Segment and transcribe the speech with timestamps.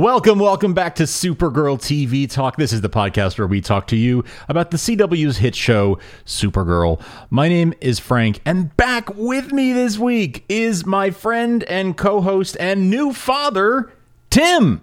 [0.00, 2.56] Welcome, welcome back to Supergirl TV Talk.
[2.56, 7.02] This is the podcast where we talk to you about the CW's hit show, Supergirl.
[7.28, 12.22] My name is Frank, and back with me this week is my friend and co
[12.22, 13.92] host and new father,
[14.30, 14.80] Tim.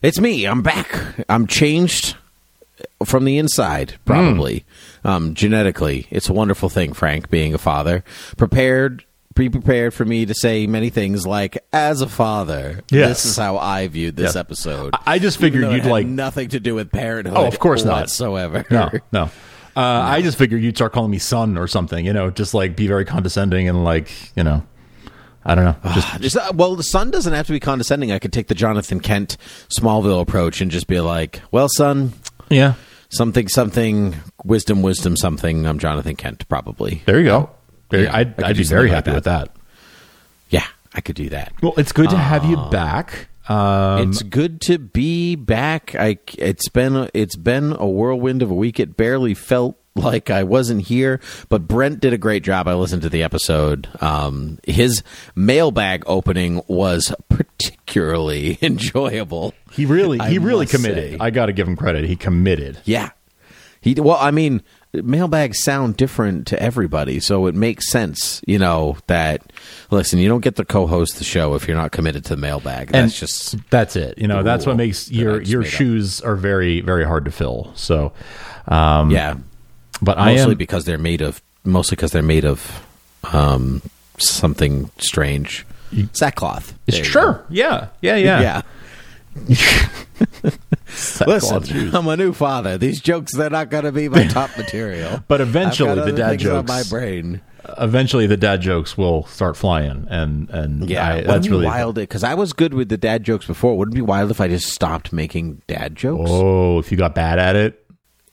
[0.00, 0.46] It's me.
[0.46, 1.22] I'm back.
[1.28, 2.16] I'm changed
[3.04, 4.64] from the inside, probably.
[5.04, 6.06] Um, genetically.
[6.08, 8.04] It's a wonderful thing, Frank, being a father.
[8.38, 9.04] Prepared,
[9.36, 13.08] be prepared for me to say many things like, as a father, Yes.
[13.22, 14.36] this is how I viewed this Yes.
[14.36, 14.94] episode.
[14.94, 17.36] I- I just figured Even though it you'd like- nothing to do with parenthood.
[17.36, 18.00] Oh, of course not.
[18.00, 18.64] whatsoever.
[18.70, 19.30] No, no.
[19.76, 22.76] Uh, I just figured you'd start calling me son or something, you know, just like
[22.76, 24.62] be very condescending and like, you know,
[25.44, 25.76] I don't know.
[25.92, 28.10] Just Just, uh, well, the son doesn't have to be condescending.
[28.10, 29.36] I could take the Jonathan Kent
[29.78, 32.14] Smallville approach and just be like, "Well, son,
[32.48, 32.72] yeah.
[33.10, 37.02] something, something, wisdom, wisdom, something." I'm Jonathan Kent, probably.
[37.04, 37.50] There you go.
[37.90, 39.14] There, Yeah, I I'd, I'd be very like happy that.
[39.16, 39.48] with that.
[40.50, 41.52] Yeah, I could do that.
[41.62, 43.28] Well, it's good to have you back.
[43.48, 45.94] Um, it's good to be back.
[45.94, 48.80] I it's been it's been a whirlwind of a week.
[48.80, 52.66] It barely felt like I wasn't here, but Brent did a great job.
[52.68, 53.88] I listened to the episode.
[54.02, 55.02] Um, his
[55.36, 59.54] mailbag opening was particularly enjoyable.
[59.72, 61.12] he really, I he really committed.
[61.12, 61.16] say.
[61.20, 62.04] I got to give him credit.
[62.04, 62.78] He committed.
[62.84, 63.10] Yeah.
[63.80, 64.62] He well, I mean,
[65.02, 69.42] mailbags sound different to everybody, so it makes sense, you know, that
[69.90, 72.90] listen, you don't get to co-host the show if you're not committed to the mailbag.
[72.94, 74.18] And That's just That's it.
[74.18, 75.72] You know, that's what makes your your made up.
[75.72, 77.72] shoes are very very hard to fill.
[77.74, 78.12] So,
[78.68, 79.36] um, yeah.
[80.02, 82.86] But I am because they're made of mostly because they're made of
[83.32, 83.82] um
[84.18, 85.66] something strange.
[86.12, 86.74] Sackcloth.
[86.90, 87.32] Sure.
[87.32, 87.44] go.
[87.48, 87.88] Yeah.
[88.02, 88.16] Yeah.
[88.16, 88.62] Yeah.
[89.48, 89.88] Yeah.
[91.26, 91.94] Listen.
[91.94, 92.78] I'm a new father.
[92.78, 95.22] These jokes they're not going to be my top material.
[95.28, 97.40] But eventually the dad jokes- my brain.
[97.78, 101.96] Eventually, the dad jokes will start flying, and and Yeah, I, that's be really wild
[101.96, 103.76] because I was good with the dad jokes before.
[103.76, 106.30] Wouldn't it be wild if I just stopped making dad jokes?
[106.32, 107.84] Oh, if you got bad at it,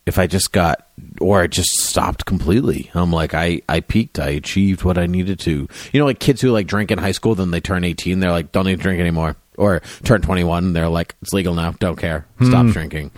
[0.06, 0.88] If I just got,
[1.20, 2.92] or I just stopped completely.
[2.94, 4.20] I'm like, I I peaked.
[4.20, 5.68] I achieved what I needed to.
[5.92, 8.20] You know, like kids who like drink in high school, then they turn 18.
[8.20, 9.36] They're like, don't need to drink anymore.
[9.58, 10.74] Or turn 21.
[10.74, 11.72] They're like, it's legal now.
[11.80, 12.26] Don't care.
[12.42, 13.12] Stop drinking.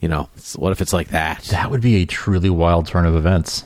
[0.00, 1.42] You know, it's- what if it's like that?
[1.50, 3.64] that would be a truly wild turn of events.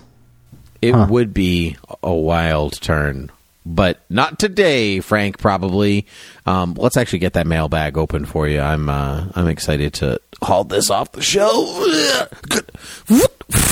[0.82, 3.30] It would be a wild turn,
[3.64, 5.38] but not today, Frank.
[5.38, 6.06] Probably.
[6.44, 8.60] Um, let's actually get that mailbag open for you.
[8.60, 11.66] I'm uh, I'm excited to haul this off the shelf.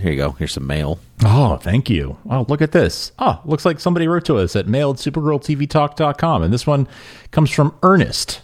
[0.00, 0.32] Here you go.
[0.32, 0.98] Here's some mail.
[1.24, 2.16] Oh, thank you.
[2.28, 3.12] Oh, look at this.
[3.18, 6.42] Oh, looks like somebody wrote to us at mail at supergirltvtalk.com.
[6.42, 6.88] And this one
[7.30, 8.40] comes from Ernest.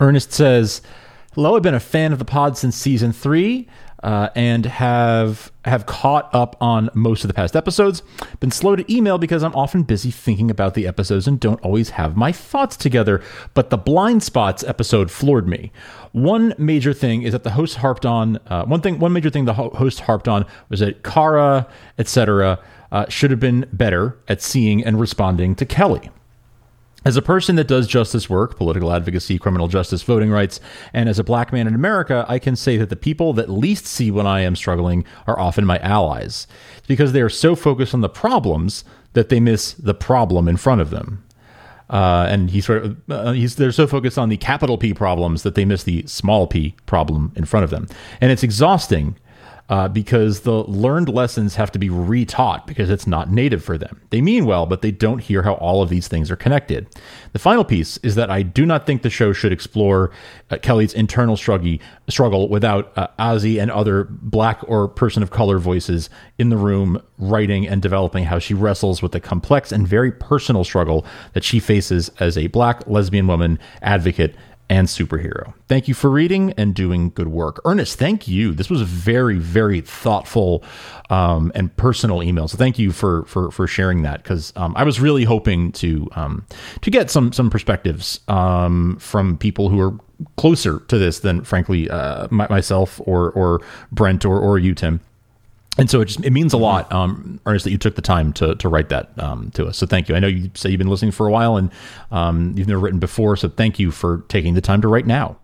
[0.00, 0.82] Ernest says,
[1.34, 3.68] Hello, I've been a fan of the pod since season three.
[4.02, 8.02] Uh, and have have caught up on most of the past episodes.
[8.40, 11.90] Been slow to email because I'm often busy thinking about the episodes and don't always
[11.90, 13.22] have my thoughts together.
[13.54, 15.70] But the blind spots episode floored me.
[16.10, 18.98] One major thing is that the host harped on uh, one thing.
[18.98, 21.68] One major thing the ho- host harped on was that Kara,
[21.98, 22.58] etc.,
[22.90, 26.10] uh, should have been better at seeing and responding to Kelly.
[27.04, 30.60] As a person that does justice work, political advocacy, criminal justice, voting rights,
[30.92, 33.86] and as a black man in America, I can say that the people that least
[33.86, 36.46] see when I am struggling are often my allies.
[36.86, 40.80] Because they are so focused on the problems that they miss the problem in front
[40.80, 41.24] of them.
[41.90, 45.42] Uh, and he sort of uh, he's they're so focused on the capital P problems
[45.42, 47.86] that they miss the small p problem in front of them,
[48.18, 49.14] and it's exhausting
[49.72, 54.02] uh, because the learned lessons have to be retaught because it's not native for them.
[54.10, 56.86] They mean well, but they don't hear how all of these things are connected.
[57.32, 60.10] The final piece is that I do not think the show should explore
[60.50, 65.58] uh, Kelly's internal struggle, struggle without uh, Azie and other black or person of color
[65.58, 70.12] voices in the room writing and developing how she wrestles with the complex and very
[70.12, 74.34] personal struggle that she faces as a black lesbian woman advocate
[74.72, 75.52] and superhero.
[75.68, 77.60] Thank you for reading and doing good work.
[77.66, 78.54] Ernest, thank you.
[78.54, 80.64] This was a very, very thoughtful
[81.10, 82.48] um, and personal email.
[82.48, 86.08] So thank you for for for sharing that because um, I was really hoping to
[86.12, 86.46] um,
[86.80, 89.92] to get some some perspectives um, from people who are
[90.38, 93.60] closer to this than frankly uh, my, myself or or
[93.90, 95.00] Brent or or you, Tim.
[95.78, 98.32] And so it just it means a lot, um, Ernest, that you took the time
[98.34, 99.78] to to write that um, to us.
[99.78, 100.14] So thank you.
[100.14, 101.70] I know you say you've been listening for a while and
[102.10, 103.36] um, you've never written before.
[103.36, 105.38] So thank you for taking the time to write now.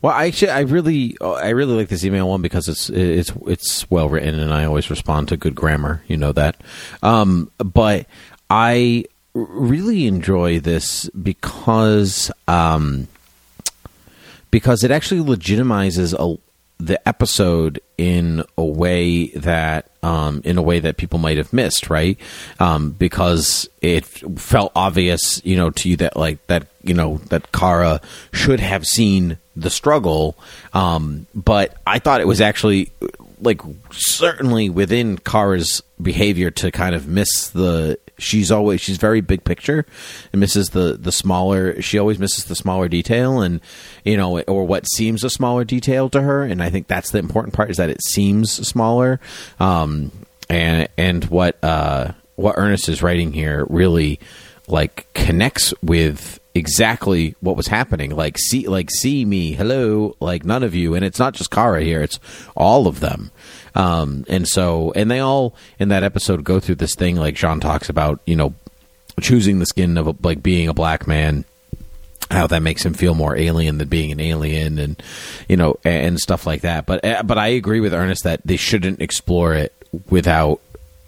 [0.00, 3.90] Well, I actually, I really, I really like this email one because it's it's it's
[3.90, 6.02] well written, and I always respond to good grammar.
[6.08, 6.60] You know that,
[7.02, 8.06] um, but
[8.50, 9.04] I
[9.34, 13.08] really enjoy this because um,
[14.50, 16.38] because it actually legitimizes a,
[16.86, 21.88] the episode in a way that um, in a way that people might have missed,
[21.88, 22.18] right?
[22.58, 27.52] Um, because it felt obvious, you know, to you that like that, you know, that
[27.52, 28.00] Kara
[28.32, 30.36] should have seen the struggle.
[30.72, 32.90] Um, but I thought it was actually
[33.40, 39.44] like certainly within Kara's behavior to kind of miss the she's always she's very big
[39.44, 39.84] picture
[40.32, 43.60] and misses the the smaller she always misses the smaller detail and
[44.04, 46.42] you know or what seems a smaller detail to her.
[46.42, 49.20] And I think that's the important part is that it seems smaller.
[49.60, 50.12] Um
[50.48, 54.18] and and what uh what Ernest is writing here really
[54.68, 58.14] like connects with exactly what was happening.
[58.14, 60.94] Like see like see me hello like none of you.
[60.94, 62.18] And it's not just Kara here it's
[62.56, 63.30] all of them.
[63.74, 67.60] Um and so and they all in that episode go through this thing like J'onn
[67.60, 68.54] talks about you know
[69.20, 71.44] choosing the skin of a, like being a black man
[72.30, 75.02] how that makes him feel more alien than being an alien and
[75.48, 76.86] you know and stuff like that.
[76.86, 79.74] But uh, but I agree with Ernest that they shouldn't explore it
[80.08, 80.60] without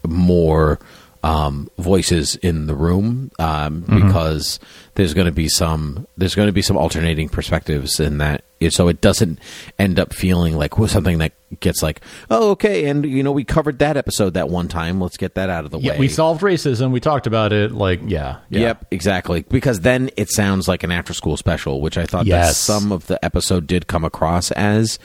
[0.07, 0.79] more
[1.23, 4.61] um, voices in the room um, because
[4.95, 8.89] there's going to be some there's going to be some alternating perspectives in that so
[8.89, 9.39] it doesn't
[9.79, 12.01] end up feeling like well, something that gets like
[12.31, 15.51] oh okay and you know we covered that episode that one time let's get that
[15.51, 16.91] out of the Yeah, way we solved racism.
[16.91, 17.73] We talked about it.
[17.73, 18.61] Like, yeah, yeah.
[18.61, 19.43] Yep, exactly.
[19.49, 23.07] Because then it sounds like an after school special, which I thought that some of
[23.07, 24.99] the episode did come across as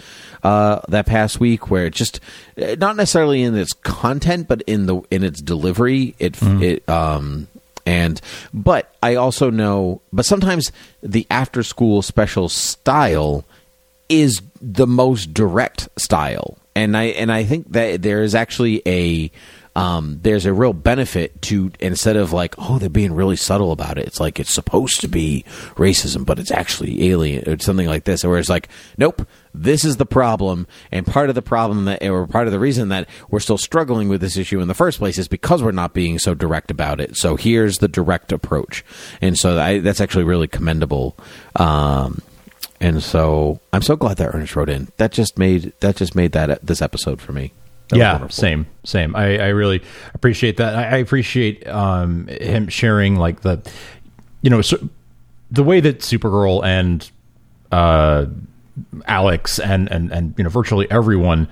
[0.43, 2.19] uh, that past week, where it just
[2.57, 6.63] eh, not necessarily in its content, but in the in its delivery, it Mm-hmm.
[6.63, 7.47] it um
[7.89, 8.21] and
[8.53, 10.71] but I also know, but sometimes
[11.01, 13.45] the after school special style
[14.09, 16.57] is the most direct style.
[16.75, 19.31] And i and i think that there is actually a
[19.79, 23.97] um, there's a real benefit to instead of like oh they're being really subtle about
[23.97, 25.45] it it's like it's supposed to be
[25.75, 28.67] racism but it's actually alien or something like this where it's like
[28.97, 32.59] nope this is the problem and part of the problem that or part of the
[32.59, 35.71] reason that we're still struggling with this issue in the first place is because we're
[35.71, 38.83] not being so direct about it so here's the direct approach
[39.21, 41.15] and so I, that's actually really commendable
[41.55, 42.21] um,
[42.81, 44.87] and so I'm so glad that Ernest wrote in.
[44.97, 47.51] That just made that just made that this episode for me.
[47.89, 49.15] That yeah, same, same.
[49.15, 49.81] I, I really
[50.13, 50.75] appreciate that.
[50.75, 53.67] I, I appreciate um, him sharing like the,
[54.41, 54.89] you know, so,
[55.49, 57.09] the way that Supergirl and
[57.71, 58.27] uh,
[59.05, 61.47] Alex and and and you know virtually everyone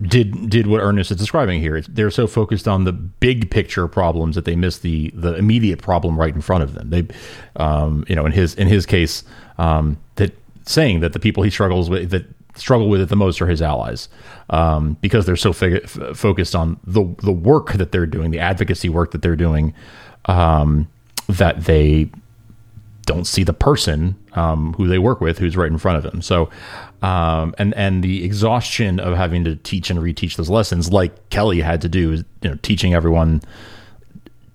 [0.00, 1.76] did did what Ernest is describing here.
[1.76, 5.82] It's, they're so focused on the big picture problems that they miss the the immediate
[5.82, 6.90] problem right in front of them.
[6.90, 7.06] They,
[7.56, 9.24] um, you know, in his in his case,
[9.58, 12.26] um, that saying that the people he struggles with that
[12.58, 14.08] struggle with it the most are his allies
[14.50, 18.88] um, because they're so f- focused on the the work that they're doing, the advocacy
[18.88, 19.74] work that they're doing,
[20.26, 20.88] um,
[21.28, 22.10] that they
[23.08, 26.20] don't see the person um, who they work with who's right in front of them.
[26.20, 26.50] So,
[27.00, 31.60] um, and and the exhaustion of having to teach and reteach those lessons, like Kelly
[31.60, 33.40] had to do, you know teaching everyone,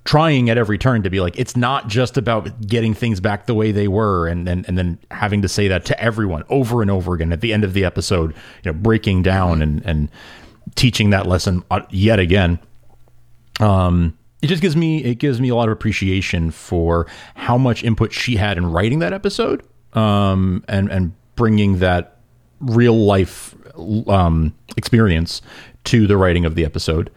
[0.06, 3.54] trying at every turn to be like it's not just about getting things back the
[3.54, 6.92] way they were, and and and then having to say that to everyone over and
[6.92, 8.32] over again at the end of the episode,
[8.64, 10.10] you know, breaking down and and
[10.76, 12.60] teaching that lesson uh, yet again.
[13.60, 17.84] Um it just gives me it gives me a lot of appreciation for how much
[17.84, 19.64] input she had in writing that episode
[19.94, 22.18] um and and bringing that
[22.60, 23.56] real life
[24.08, 25.42] um experience
[25.86, 27.10] to the writing of the episode.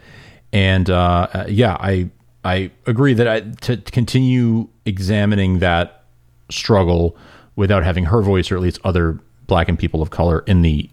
[0.53, 2.11] And uh uh, yeah i
[2.47, 6.05] i agree that i to continue examining that
[6.51, 7.17] struggle
[7.57, 10.89] without having her voice or at least other black and people of color in the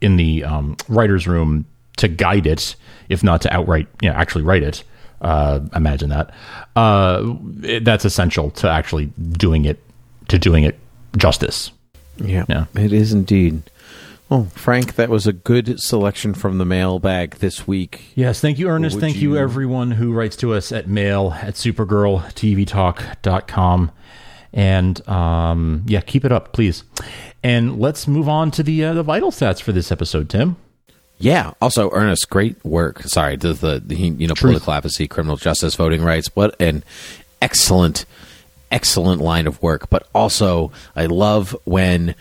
[0.00, 1.64] in the um, writer's room
[1.96, 2.76] to guide it,
[3.08, 4.84] if not to outright, you know, actually write it.
[5.22, 6.30] Uh, imagine that.
[6.76, 9.82] Uh, it- that's essential to actually doing it,
[10.28, 10.78] to doing it
[11.16, 11.70] justice.
[12.18, 12.66] Yeah, Yeah.
[12.74, 13.62] it is indeed.
[14.28, 18.06] Well, Frank, that was a good selection from the mailbag this week.
[18.16, 18.96] Yes, thank you, Ernest.
[18.96, 23.92] Would Thank you, you- everyone who writes to us at mail at supergirltvtalk.com.
[24.52, 26.82] And um, yeah, keep it up, please.
[27.42, 30.56] And let's move on to the uh, the vital stats for this episode, Tim.
[31.18, 31.52] Yeah.
[31.60, 33.02] Also, Ernest, great work.
[33.02, 36.34] Sorry, the the, the you know political advocacy, criminal justice, voting rights.
[36.34, 36.84] What an
[37.42, 38.06] excellent,
[38.70, 39.90] excellent line of work.
[39.90, 42.14] But also, I love when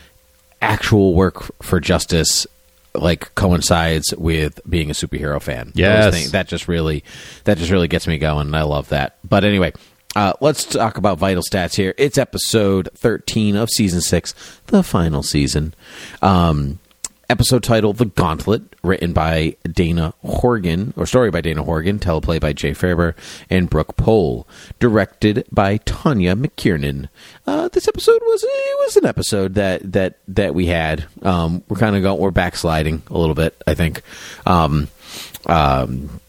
[0.62, 2.48] actual work for justice
[2.94, 5.72] like coincides with being a superhero fan.
[5.76, 6.14] Yes.
[6.14, 7.04] things- that just really
[7.44, 9.18] that just really gets me going, and I love that.
[9.28, 9.74] But anyway.
[10.18, 11.94] Uh, let's talk about vital stats here.
[11.98, 14.34] It's episode 13 of season 6,
[14.68, 15.74] the final season.
[16.22, 16.80] Um,
[17.30, 22.54] episode title The Gauntlet, written by Dana Horgan, or story by Dana Horgan, teleplay by
[22.54, 23.16] Jay Faerber
[23.50, 24.48] and Brooke Pohl,
[24.80, 27.10] directed by Tawnia McKiernan.
[27.48, 31.06] Uh, this episode was it was an episode that that that we had.
[31.22, 34.02] Um, we're kind of going we're backsliding a little bit, I think.
[34.46, 34.88] Um,
[35.46, 36.22] um,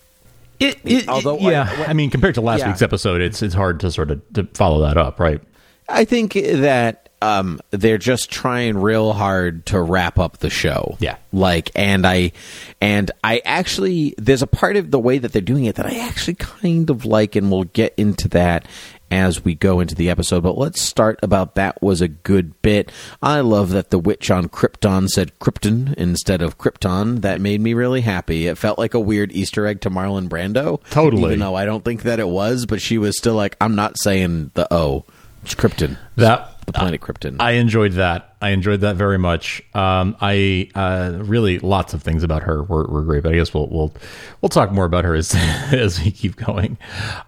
[0.58, 2.68] It, it, Although, yeah, like, I mean, compared to last yeah.
[2.68, 5.40] week's episode, it's it's hard to sort of to follow that up, right?
[5.88, 10.96] I think that um, they're just trying real hard to wrap up the show.
[11.00, 11.16] Yeah.
[11.32, 12.32] like, and I,
[12.80, 15.99] and I actually, there's a part of the way that they're doing it that I
[15.99, 18.66] actually kind of like, and we'll get into that
[19.11, 20.42] as we go into the episode.
[20.42, 22.90] But let's start about that was a good bit.
[23.23, 27.20] I love that the witch on Krypton said Krypton instead of Krypton.
[27.20, 28.46] That made me really happy.
[28.46, 30.82] It felt like a weird Easter egg to Marlon Brando.
[30.90, 31.26] Totally.
[31.26, 33.99] Even though I don't think that it was, but she was still like, I'm not
[33.99, 35.04] saying the O.
[35.44, 35.96] It's Krypton.
[36.16, 37.37] That The planet Krypton.
[37.38, 38.35] I enjoyed that.
[38.42, 39.62] I enjoyed that very much.
[39.73, 43.54] Um, I uh, really lots of things about her were, were great, but I guess
[43.54, 43.94] we'll we'll
[44.40, 45.32] we'll talk more about her as
[45.73, 46.76] as we keep going.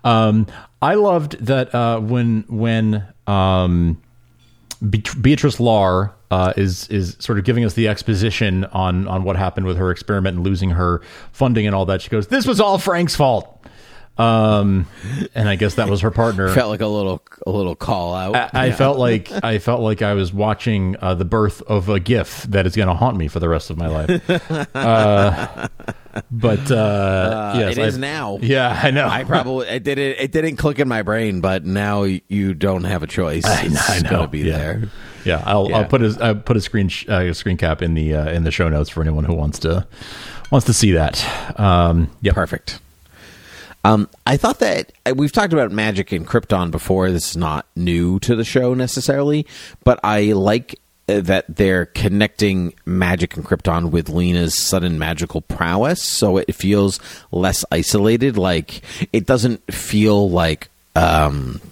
[0.03, 0.49] Um,
[0.83, 4.03] I loved that uh, when when um,
[4.91, 9.67] Beatrice Lahr uh, is is sort of giving us the exposition on on what happened
[9.67, 11.01] with her experiment and losing her
[11.33, 12.03] funding and all that.
[12.03, 13.55] She goes, "This was all Frank's fault."
[14.19, 14.87] Um,
[15.35, 16.49] and I guess that was her partner.
[16.55, 18.35] felt like a little a little call out.
[18.55, 22.01] I, I felt like I felt like I was watching uh, the birth of a
[22.01, 24.31] GIF that is going to haunt me for the rest of my life.
[24.75, 25.69] uh,
[26.33, 28.39] but uh, yes, it is I- now.
[28.43, 29.07] Yeah, I know.
[29.09, 33.03] I probably it didn't it didn't click in my brain, but now you don't have
[33.03, 33.45] a choice.
[33.47, 33.75] I know.
[33.75, 34.11] It's I know.
[34.11, 34.59] gonna be yeah.
[34.59, 34.83] there.
[35.25, 35.79] Yeah, I'll, Yeah.
[35.79, 38.45] I'll put a I'll put a screen sh- uh, screen cap in the uh, in
[38.45, 39.87] the show notes for anyone who wants to
[40.51, 41.25] wants to see that.
[41.61, 42.81] Um, yeah, Perfect.
[43.89, 47.11] Um, I thought that uh, we've talked about magic and Krypton before.
[47.11, 49.47] This is not new to the show necessarily,
[49.83, 50.79] but I like
[51.09, 57.01] uh, that they're connecting magic and Krypton with Lena's sudden magical prowess, so it feels
[57.33, 58.37] less isolated.
[58.37, 61.63] Like it doesn't feel like um,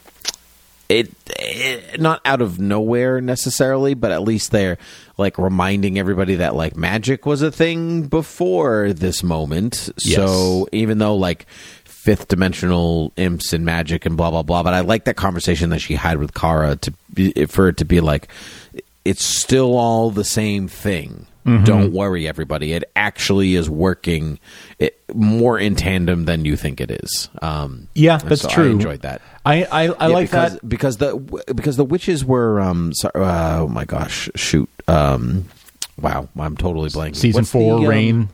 [0.88, 4.78] it, it not out of nowhere necessarily, but at least they're
[5.18, 9.90] like reminding everybody that like magic was a thing before this moment.
[9.98, 11.46] So even though like
[12.06, 15.80] fifth dimensional imps and magic and blah blah blah, but I like that conversation that
[15.80, 18.28] she had with Kara to be, for it to be like
[19.04, 21.26] it's still all the same thing.
[21.64, 22.72] Don't worry, everybody.
[22.72, 24.40] It actually is working
[24.80, 27.28] it, more in tandem than you think it is.
[27.40, 28.66] Um, Yeah, that's so true.
[28.66, 29.22] I enjoyed that.
[29.44, 30.68] I I, I Yeah, like because, that.
[30.68, 35.44] because the because the witches were um so, uh, oh my gosh shoot um
[36.00, 38.20] wow I'm totally blanking Season What's four, um, Reign.
[38.22, 38.28] y-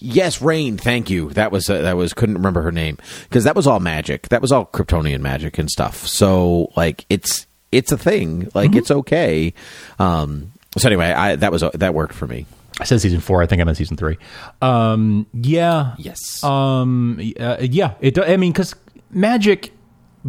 [0.00, 2.98] yes Reign thank you that was uh, that was couldn't remember her name
[3.28, 7.46] because that was all magic that was all Kryptonian magic and stuff so like it's
[7.70, 8.78] it's a thing like Mm-hmm.
[8.78, 9.52] it's okay
[9.98, 12.46] um so anyway I that was that worked for me
[12.80, 13.40] I said season four.
[13.40, 14.18] I think I'm in season three.
[14.60, 15.94] Um, yeah.
[15.96, 17.20] yes Um.
[17.38, 17.94] Uh, yeah.
[18.00, 18.18] It.
[18.18, 18.74] I mean, because
[19.10, 19.70] magic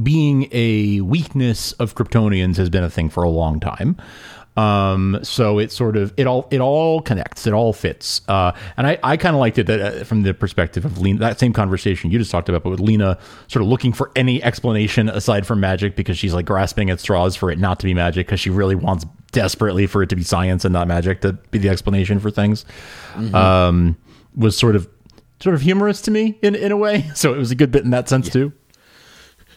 [0.03, 3.97] being a weakness of Kryptonians has been a thing for a long time.
[4.57, 5.19] Um.
[5.23, 7.45] So it sort of it all it all connects.
[7.45, 8.21] It all fits.
[8.27, 8.53] Uh.
[8.77, 11.19] And I I kind of liked it that uh, from the perspective of Lena.
[11.19, 14.41] That same conversation you just talked about, but with Lena sort of looking for any
[14.43, 17.93] explanation aside from magic because she's like grasping at straws for it not to be
[17.93, 21.33] magic because she really wants desperately for it to be science and not magic to
[21.51, 22.65] be the explanation for things.
[23.33, 23.97] Um.
[24.37, 24.87] Was sort of
[25.41, 27.05] sort of humorous to me in in a way.
[27.15, 28.51] So it was a good bit in that sense too.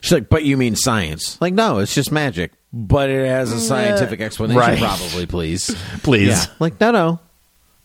[0.01, 3.61] she's like but you mean science like no it's just magic but it has a
[3.61, 4.79] scientific explanation right.
[4.79, 6.29] probably please Please.
[6.29, 6.45] Yeah.
[6.59, 7.21] Like, no, no.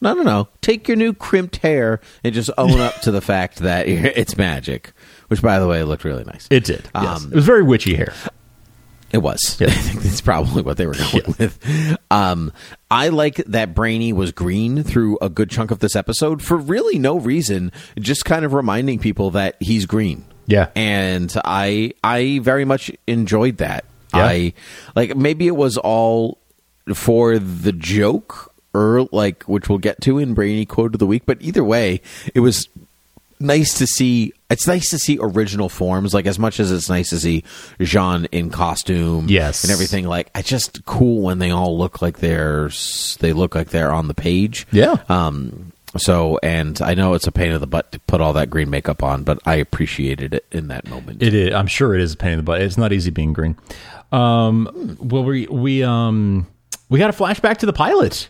[0.01, 0.49] No, no, no.
[0.59, 4.91] Take your new crimped hair and just own up to the fact that it's magic.
[5.29, 6.47] Which, by the way, looked really nice.
[6.51, 6.89] It did.
[6.93, 7.23] Yes.
[7.23, 8.13] Um, it was very witchy hair.
[9.13, 9.57] It was.
[9.61, 9.67] Yeah.
[9.67, 11.97] I think that's probably what they were going with.
[12.11, 12.51] Um,
[12.91, 16.99] I like that Brainy was green through a good chunk of this episode for really
[16.99, 20.25] no reason, just kind of reminding people that he's green.
[20.45, 20.69] Yeah.
[20.75, 23.85] and I I very much enjoyed that.
[24.13, 24.25] Yeah.
[24.25, 24.53] I
[24.96, 26.38] like maybe it was all
[26.93, 31.24] for the joke or like which we'll get to in Brainy quote of the week,
[31.25, 32.01] but either way,
[32.34, 32.67] it was
[33.39, 37.10] nice to see it's nice to see original forms like as much as it's nice
[37.10, 37.43] to see
[37.79, 39.63] J'onn in costume Yes.
[39.65, 42.70] and everything like it's just cool when they all look like they're
[43.20, 44.96] they look like they're on the page Yeah.
[45.10, 48.50] um so and I know it's a pain in the butt to put all that
[48.50, 51.53] green makeup on but I appreciated it in that moment It is.
[51.53, 52.62] I'm sure it is a pain in the butt.
[52.62, 53.58] It's not easy being green.
[54.13, 54.98] Um.
[55.01, 56.48] Well, we we um
[56.89, 58.29] we got a flashback to the pilot.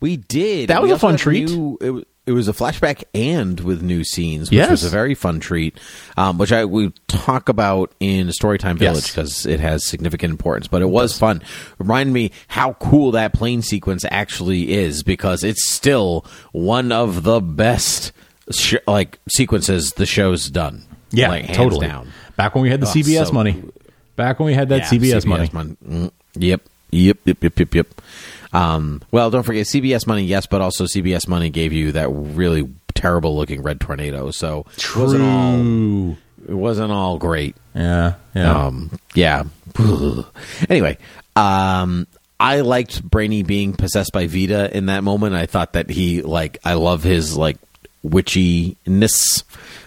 [0.00, 1.48] we did That was We a fun treat.
[1.48, 4.70] new- it, wa- it was a flashback and with new scenes, which Yes.
[4.70, 5.78] was a very fun treat.
[6.16, 9.10] Um, which I we talk about in Storytime Village Yes.
[9.10, 10.66] because it has significant importance.
[10.68, 11.42] But it was fun.
[11.78, 17.40] Remind me how cool that plane sequence actually is because it's still one of the
[17.40, 18.12] best
[18.50, 20.84] sh- like sequences the show's done.
[21.10, 21.86] Yeah, like, hands totally.
[21.86, 22.08] down.
[22.36, 23.62] Back when we had the Oh, CBS so- money.
[24.22, 25.50] Back when we had that Yeah, CBS, money.
[25.52, 26.62] mon- mm, Yep.
[26.92, 27.18] Yep.
[27.24, 27.38] Yep.
[27.42, 27.58] Yep.
[27.58, 27.74] Yep.
[27.74, 27.86] Yep.
[28.52, 32.68] Um, well, don't forget CBS money, yes, but also CBS money gave you that really
[32.94, 34.30] terrible looking red tornado.
[34.30, 36.16] So it wasn't all
[36.48, 37.56] it wasn't all great.
[37.74, 38.66] Yeah, yeah.
[38.66, 39.42] Um, yeah.
[40.68, 40.98] anyway,
[41.34, 42.06] um,
[42.38, 45.34] I liked Brainy being possessed by Vita in that moment.
[45.34, 47.56] I thought that he like I love his like
[48.06, 49.42] witchiness.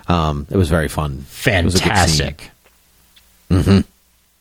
[0.07, 1.25] Um, it was very fun.
[1.45, 2.33] It was a good scene.
[2.33, 2.51] Fantastic.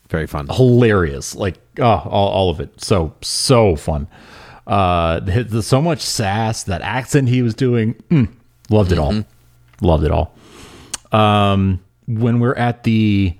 [0.09, 0.47] Very fun.
[0.47, 1.35] hilarious.
[1.35, 2.81] Like oh, all, all of it.
[2.81, 4.07] So so fun.
[4.67, 5.21] Uh,
[5.61, 6.63] so much sass.
[6.63, 7.95] That accent he was doing.
[8.09, 8.31] mm,
[8.69, 9.23] loved it all.
[9.81, 10.33] Loved it all.
[11.11, 13.37] Um, when we're at the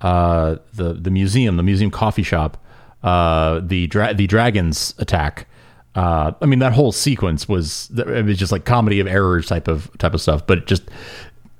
[0.00, 2.62] uh the the museum, the museum coffee shop,
[3.02, 5.46] uh, the dra- the dragons attack.
[5.94, 9.68] Uh, I mean that whole sequence was it was just like comedy of errors type
[9.68, 10.84] of type of stuff, but just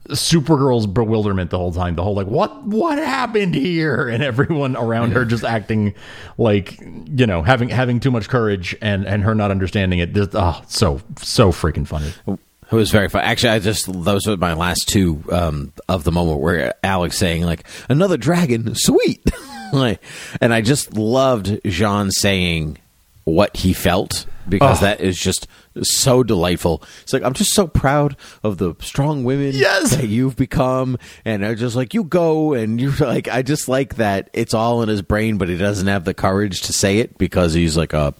[0.08, 1.94] Supergirl's bewilderment the whole time.
[1.94, 4.08] The whole like, what what happened here?
[4.12, 5.94] And everyone around her just acting
[6.36, 10.12] like you know having having too much courage and and her not understanding it.
[10.12, 12.12] Just, oh, so so freaking funny.
[12.26, 13.22] It was very fun.
[13.22, 17.42] Actually, I just those were my last two um, of the moment where Alex saying
[17.44, 19.22] like another dragon, sweet,
[19.72, 20.02] like,
[20.40, 22.78] and I just loved J'onn saying
[23.24, 24.86] what he felt because Oh.
[24.86, 25.46] that is just
[25.82, 26.82] so delightful.
[27.02, 29.94] It's like I'm just so proud of the strong women Yes.
[29.96, 33.28] that you've become, and they're just like you go and you're like.
[33.28, 36.62] I just like that it's all in his brain, but he doesn't have the courage
[36.62, 38.12] to say it because he's like a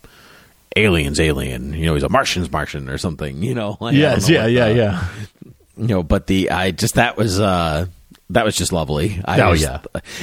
[0.76, 1.74] alien's alien.
[1.74, 3.42] You know, he's a Martian's Martian or something.
[3.42, 5.04] You know, Like, Yes, know yeah, yeah, the- yeah.
[5.76, 7.86] you know but the i just that was uh
[8.32, 9.80] that was just lovely I Oh, was- yeah.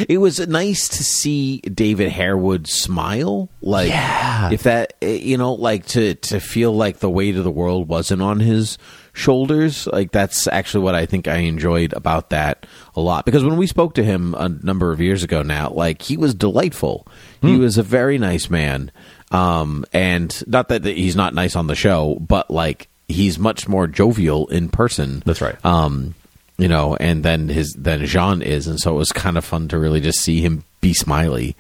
[0.07, 4.51] it was nice to see david harewood smile like Yeah.
[4.51, 7.87] if that eh, you know like to to feel like the weight of the world
[7.87, 8.77] wasn't on his
[9.13, 13.57] shoulders like that's actually what i think i enjoyed about that a lot because when
[13.57, 17.05] we spoke to him a number of years ago now like he was delightful
[17.41, 17.59] he Hmm.
[17.61, 18.91] was a very nice man
[19.31, 23.67] um and not that that he's not nice on the show but like he's much
[23.67, 25.57] more jovial in person That's right.
[25.65, 26.13] um,
[26.59, 29.67] you know, and then his then J'onn is, and so it was kind of fun
[29.69, 31.55] to really just see him be smiley.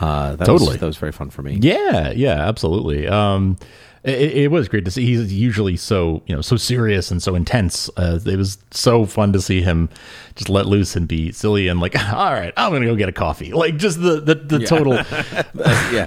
[0.00, 0.70] Uh, that Totally.
[0.70, 1.58] was, that was very fun for me.
[1.60, 3.08] Yeah, yeah, absolutely.
[3.08, 3.58] Um,
[4.04, 5.04] it, it was great to see.
[5.04, 7.90] He's usually so you know so serious and so intense.
[7.96, 9.88] Uh, it was so fun to see him
[10.36, 13.12] just let loose and be silly and like, all right, I'm gonna go get a
[13.12, 13.52] coffee.
[13.52, 14.94] Like just the the, the total
[15.92, 16.06] yeah,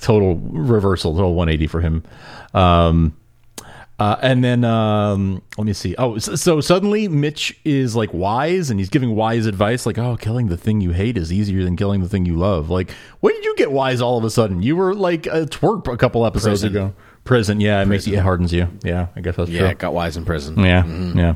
[0.00, 2.02] total reversal, total 180 for him.
[2.54, 3.14] Um,
[4.00, 5.94] uh, and then um, let me see.
[5.98, 10.16] Oh, so, so suddenly Mitch is like wise, and he's giving wise advice, like, "Oh,
[10.16, 13.34] killing the thing you hate is easier than killing the thing you love." Like, when
[13.34, 14.62] did you get wise all of a sudden?
[14.62, 16.68] You were like a twerp a couple episodes Prison.
[16.76, 16.94] ago.
[17.24, 18.68] Prison, yeah, it makes you, it hardens you.
[18.82, 19.58] Yeah, I guess that's true.
[19.60, 20.58] yeah, got wise in prison.
[20.58, 21.34] Yeah, yeah.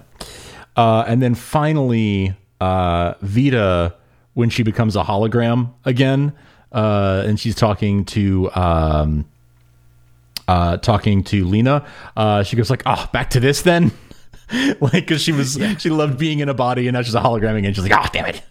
[0.74, 3.94] Uh, and then finally, uh, Vita,
[4.32, 6.32] when she becomes a hologram again,
[6.72, 9.26] uh, and she's talking to um,
[10.48, 13.92] uh, talking to Lena, uh, she goes like, "Oh, back to this then."
[14.80, 17.56] like, because she was she loved being in a body, and now she's a hologram
[17.56, 17.72] again.
[17.74, 18.42] She's like, "Oh, damn it."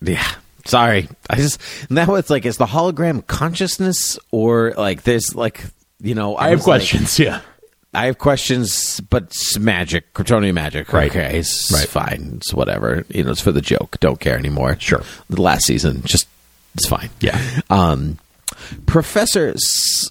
[0.00, 0.26] Yeah.
[0.66, 5.62] Sorry, I just now it's like is the hologram consciousness or like there's like
[6.00, 7.18] you know I have was like- questions.
[7.18, 7.40] yeah.
[7.96, 10.92] I have questions, but it's magic, Kryptonian magic.
[10.92, 11.08] Right.
[11.12, 11.86] Okay, it's Right.
[11.86, 12.32] fine.
[12.38, 13.04] It's whatever.
[13.08, 13.98] You know, it's for the joke.
[14.00, 14.76] Don't care anymore.
[14.80, 15.02] Sure.
[15.30, 16.26] The last season, just
[16.74, 17.10] it's fine.
[17.20, 17.40] Yeah.
[17.70, 18.18] Um,
[18.86, 20.08] Professor S-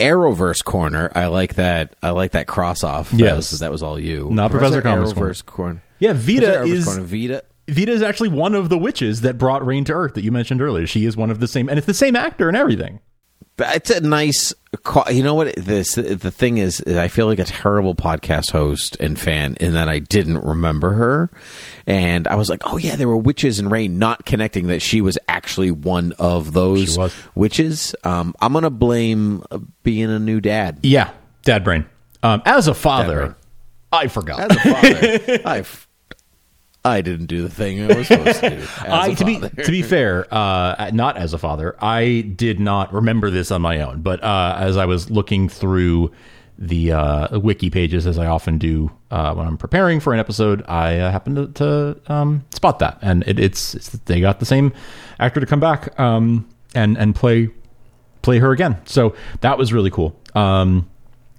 [0.00, 1.12] Arrowverse corner.
[1.14, 1.94] I like that.
[2.02, 3.10] I like that cross off.
[3.10, 3.50] That Yes.
[3.52, 4.28] was, that was all you.
[4.30, 5.30] Not Professor Comics corner.
[5.32, 5.82] Arrowverse corner.
[5.98, 7.02] Yeah, Vita is corner.
[7.02, 7.44] Vita.
[7.68, 10.60] Vita is actually one of the witches that brought Reign to Earth that you mentioned
[10.60, 10.86] earlier.
[10.86, 12.98] She is one of the same, and it's the same actor and everything.
[13.60, 14.54] But it's a nice.
[15.10, 15.54] You know what?
[15.54, 19.74] This the thing is, is I feel like a terrible podcast host and fan in
[19.74, 21.30] that I didn't remember her,
[21.86, 25.02] and I was like, oh yeah, there were witches in Reign, not connecting that she
[25.02, 26.98] was actually one of those
[27.34, 27.94] witches.
[28.02, 30.78] Um, I'm gonna blame uh, being a new dad.
[30.82, 31.10] Yeah,
[31.42, 31.84] dad brain.
[32.22, 33.36] Um, as a father.
[33.92, 34.50] I forgot.
[34.50, 35.62] As a father, I
[36.84, 38.56] I didn't do the thing I was supposed to do.
[38.78, 42.58] As I a to be to be fair, uh, not as a father, I did
[42.58, 44.00] not remember this on my own.
[44.00, 46.10] But uh, as I was looking through
[46.58, 50.64] the uh, wiki pages, as I often do uh, when I'm preparing for an episode,
[50.68, 54.46] I uh, happened to, to um, spot that, and it, it's, it's they got the
[54.46, 54.72] same
[55.18, 57.50] actor to come back um, and and play
[58.22, 58.78] play her again.
[58.86, 60.18] So that was really cool.
[60.34, 60.88] Um,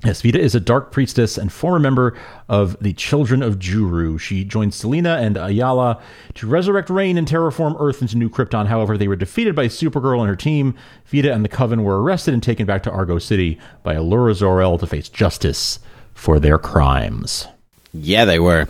[0.03, 2.17] Yes, Vita is a dark priestess and former member
[2.49, 4.19] of the Children of Juru.
[4.19, 6.01] She joined Selena and Ayala
[6.33, 8.65] to resurrect Reign and terraform Earth into New Krypton.
[8.65, 10.73] However, they were defeated by Supergirl and her team.
[11.05, 14.79] Vita and the Coven were arrested and taken back to Argo City by Alura Zor-El
[14.79, 15.77] to face justice
[16.15, 17.47] for their crimes.
[17.93, 18.69] Yeah, they were.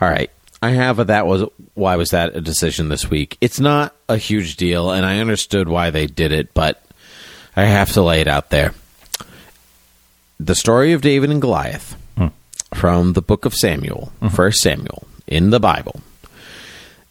[0.00, 0.30] All right.
[0.62, 3.36] I have a that was why was that a decision this week?
[3.40, 6.82] It's not a huge deal, and I understood why they did it, but
[7.56, 8.72] I have to lay it out there.
[10.38, 12.28] The story of David and Goliath hmm.
[12.72, 14.28] from the book of Samuel, hmm.
[14.28, 16.00] First Samuel, in the Bible.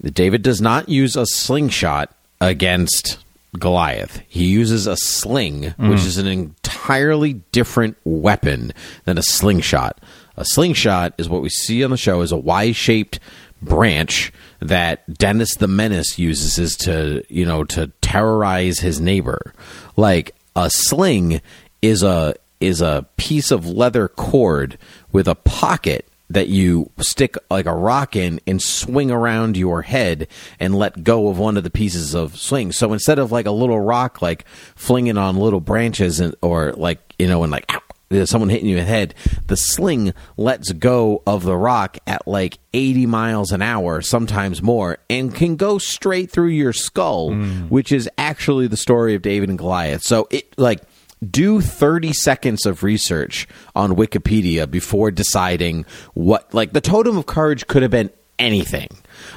[0.02, 3.20] David does not use a slingshot against
[3.58, 4.22] Goliath.
[4.28, 5.94] He uses a sling, which hmm.
[6.08, 8.74] is an entirely different weapon
[9.06, 10.00] than a slingshot.
[10.36, 13.20] A slingshot is what we see on the show is a Y-shaped
[13.62, 19.54] branch that Dennis the Menace uses to, you know, to terrorize his neighbor.
[19.96, 21.42] Like a sling
[21.82, 24.78] is a is a piece of leather cord
[25.12, 30.28] with a pocket that you stick like a rock in and swing around your head
[30.60, 32.72] and let go of one of the pieces of sling.
[32.72, 34.46] So instead of like a little rock like
[34.76, 38.78] flinging on little branches and or like you know and like ow, someone hitting you
[38.78, 39.14] in the head,
[39.48, 44.98] the sling lets go of the rock at like 80 miles an hour, sometimes more,
[45.10, 47.70] and can go straight through your skull, mm.
[47.70, 50.04] which is actually the story of David and Goliath.
[50.04, 50.82] So it like
[51.32, 57.68] do 30 seconds of research on Wikipedia before deciding what like the totem of courage
[57.68, 58.10] could have been
[58.40, 58.90] anything.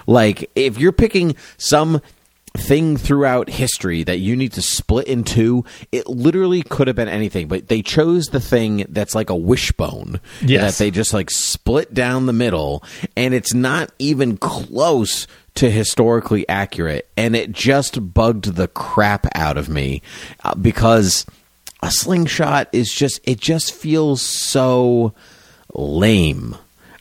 [0.06, 2.00] Like if you're picking some
[2.56, 7.06] thing throughout history that you need to split in two, it literally could have been
[7.08, 10.78] anything, but they chose the thing that's like a wishbone Yes.
[10.78, 12.82] that they just like split down the middle
[13.14, 19.58] and it's not even close to historically accurate and it just bugged the crap out
[19.58, 20.00] of me
[20.42, 21.26] uh, because
[21.82, 25.14] a slingshot is just it just feels so
[25.74, 26.56] lame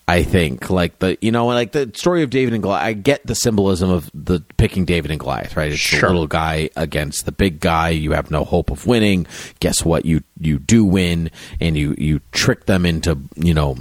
[0.08, 2.84] I think like the you know like the story of David and Goliath.
[2.86, 5.72] I get the symbolism of the picking David and Goliath, right?
[5.72, 6.10] It's the Sure.
[6.10, 7.90] little guy against the big guy.
[7.90, 9.26] You have no hope of winning.
[9.62, 10.06] Guess what?
[10.06, 13.78] You you do win, and you you trick them into you know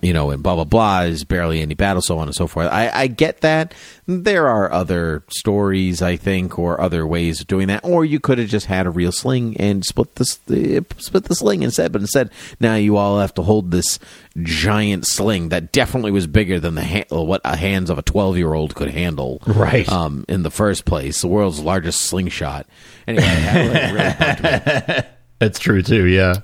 [0.00, 1.00] you know and blah blah blah.
[1.02, 2.68] Is barely any battle, so on and so forth.
[2.70, 3.74] I, I get that.
[4.06, 7.84] There are other stories, I think, or other ways of doing that.
[7.84, 11.62] Or you could have just had a real sling and split the split the sling
[11.62, 11.92] instead.
[11.92, 13.98] But instead, now you all have to hold this
[14.42, 18.36] giant sling that definitely was bigger than the ha- what a hands of a twelve
[18.36, 19.40] year old could handle.
[19.46, 19.88] Right.
[19.88, 22.66] Um, in the first place, the world's largest slingshot.
[23.06, 25.08] Anyway, that really me.
[25.38, 26.06] That's true too.
[26.06, 26.40] Yeah.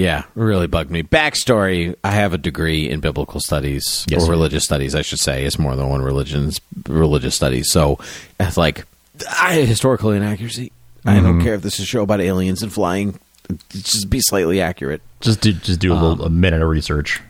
[0.00, 1.02] Yeah, really bugged me.
[1.02, 4.30] Backstory: I have a degree in biblical studies Yes, or sir.
[4.30, 5.44] religious studies, I should say.
[5.44, 7.70] It's more than one religions religious studies.
[7.70, 7.98] So
[8.38, 8.86] it's like
[9.30, 10.72] I, historical inaccuracy.
[11.04, 11.24] I Mm-hmm.
[11.24, 13.18] don't care if this is a show about aliens and flying.
[13.70, 15.02] Just be slightly accurate.
[15.20, 17.20] Just do just do a little a minute of research.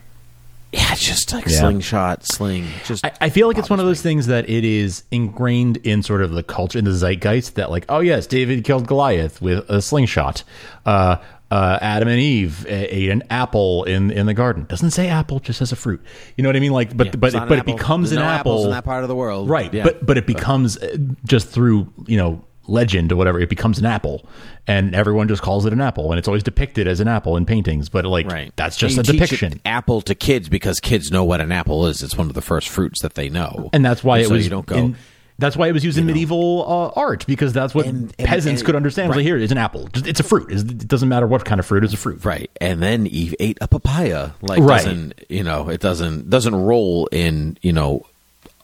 [0.72, 1.58] Yeah, just like Yeah.
[1.60, 2.66] slingshot, sling.
[2.84, 6.02] Just I, I feel like it's one of those things that it is ingrained in
[6.04, 9.68] sort of the culture in the zeitgeist that like oh yes David killed Goliath with
[9.68, 10.44] a slingshot.
[10.86, 11.16] Uh,
[11.50, 14.64] uh, Adam and Eve ate an apple in in the garden.
[14.68, 16.00] Doesn't say apple, just says a fruit.
[16.36, 16.72] You know what I mean?
[16.72, 17.74] Like, but Yeah, but it, but it apple.
[17.76, 19.48] becomes There's an no apple in that part of the world.
[19.48, 19.72] right?
[19.72, 19.82] Yeah.
[19.84, 23.40] But but it becomes uh, just through you know legend or whatever.
[23.40, 24.24] It becomes an apple,
[24.68, 27.44] and everyone just calls it an apple, and it's always depicted as an apple in
[27.46, 27.88] paintings.
[27.88, 28.52] But like Right.
[28.54, 29.60] that's just And a depiction.
[29.64, 32.00] apple to kids because kids know what an apple is.
[32.02, 34.44] It's one of the first fruits that they know, and that's why it so was
[34.44, 34.76] You don't go.
[34.76, 34.96] in-
[35.40, 36.64] that's why it was used in medieval
[36.96, 39.08] uh, art because that's what And- and- peasants and- could understand.
[39.08, 39.88] Was Like, here, it's an apple.
[39.94, 40.52] It's a fruit.
[40.52, 41.82] It doesn't matter what kind of fruit.
[41.82, 42.24] It's a fruit.
[42.24, 44.30] Right, and then Eve ate a papaya.
[44.42, 44.84] Like Right.
[44.84, 45.68] doesn't you know?
[45.68, 48.06] It doesn't doesn't roll in you know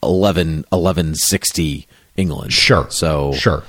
[0.03, 1.87] 11, 1160
[2.17, 2.53] England.
[2.53, 2.87] Sure.
[2.91, 3.63] So sure.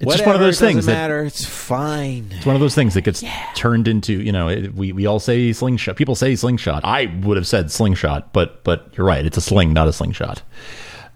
[0.00, 0.60] It's whatever, just one of those things.
[0.60, 1.22] it doesn't things that matter.
[1.24, 2.26] It's fine.
[2.32, 3.22] it's one of those things that gets
[3.54, 5.94] turned into you know it, we we all say slingshot.
[5.96, 6.84] People say slingshot.
[6.84, 9.24] I would have said slingshot, but but you're right.
[9.24, 10.42] It's a sling, not a slingshot.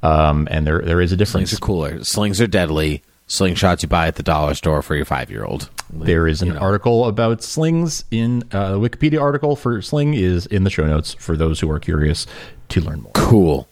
[0.06, 1.50] Um, and there there is a difference.
[1.50, 2.04] Slings are cooler.
[2.04, 3.02] Slings are deadly.
[3.28, 5.68] Slingshots you buy at the dollar store for your five year old.
[5.92, 10.62] There is an article about slings in uh, the Wikipedia article for sling is in
[10.62, 12.26] the show notes for those who are curious
[12.68, 13.12] to learn more.
[13.14, 13.68] Cool.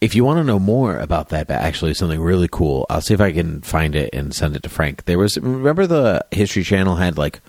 [0.00, 3.12] If you want to know more about that, but actually something really cool, I'll see
[3.12, 5.04] if I can find it and send it to Frank.
[5.04, 7.40] There was remember the History Channel had like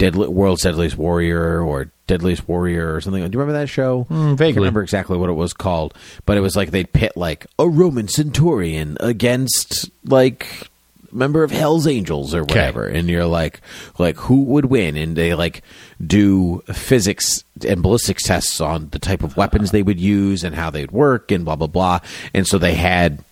[0.00, 3.22] Deadly World's Deadliest Warrior or Deadliest Warrior or something.
[3.22, 4.06] Do you remember that show?
[4.08, 5.92] Mm, I can't remember exactly what it was called,
[6.24, 10.70] but it was like they'd pit like a Roman centurion against like
[11.12, 13.60] member of Hell's Angels or whatever, and you're like,
[13.98, 14.96] like who would win?
[14.96, 15.62] And they like
[16.04, 20.70] do physics and ballistics tests on the type of weapons they would use and how
[20.70, 22.00] they'd work and blah blah blah.
[22.32, 23.22] And so they had,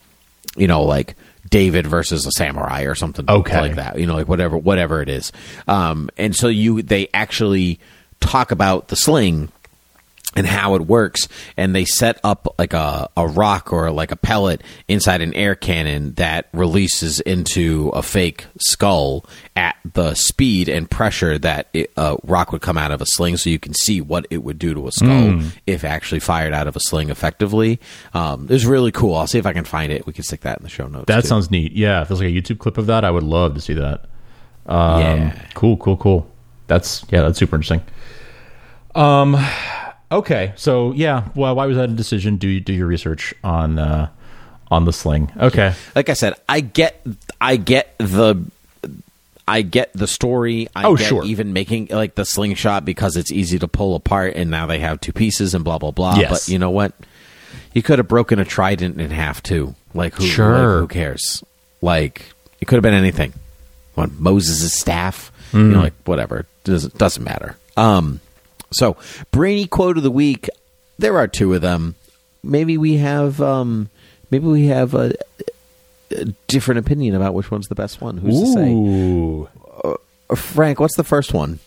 [0.54, 1.16] you know, like
[1.50, 3.60] David versus a samurai or something Okay.
[3.60, 3.98] like that.
[3.98, 5.32] You know, like whatever whatever it is.
[5.66, 7.80] Um, and so you they actually
[8.20, 9.50] talk about the sling
[10.38, 14.16] and how it works and they set up like a, a rock or like a
[14.16, 20.90] pellet inside an air cannon that releases into a fake skull at the speed and
[20.90, 24.00] pressure that it, a rock would come out of a sling so you can see
[24.00, 27.80] what it would do to a skull if actually fired out of a sling effectively
[28.14, 30.40] um, it was really cool i'll see if i can find it we can stick
[30.42, 31.26] that in the show notes That too.
[31.28, 31.72] sounds neat.
[31.72, 34.04] Yeah, if there's like a YouTube clip of that, I would love to see that.
[34.66, 35.42] Um, Yeah.
[35.54, 36.30] Cool, cool, cool.
[36.68, 37.82] That's yeah, that's super interesting.
[38.94, 39.34] Um,
[40.10, 42.36] okay, so yeah, well, why was that a decision?
[42.36, 44.08] Do do your research on uh,
[44.70, 45.30] on the sling?
[45.36, 47.04] Okay, like I said, I get,
[47.40, 48.36] I get the,
[49.46, 50.68] I get the story.
[50.74, 51.24] I Oh, get sure.
[51.24, 55.00] even making like the slingshot because it's easy to pull apart, and now they have
[55.00, 56.16] two pieces and blah blah blah.
[56.16, 56.30] Yes.
[56.46, 56.92] But you know what?
[57.74, 59.74] You could have broken a trident in half too.
[59.94, 60.24] Like who?
[60.24, 60.52] Sure.
[60.52, 61.42] like, who cares?
[61.80, 63.32] Like it could have been anything.
[63.94, 65.32] What Moses' staff?
[65.52, 65.72] You Mm.
[65.72, 66.44] know, like whatever.
[66.64, 67.56] Doesn't doesn't matter.
[67.76, 68.20] Um.
[68.72, 68.96] So
[69.30, 70.48] brainy quote of the week.
[70.98, 71.94] There are two of them.
[72.42, 73.40] Maybe we have.
[73.40, 73.88] Um.
[74.30, 75.14] Maybe we have a,
[76.10, 78.18] a different opinion about which one's the best one.
[78.18, 79.98] Who's to say?
[80.30, 81.60] Uh, Frank, what's the first one?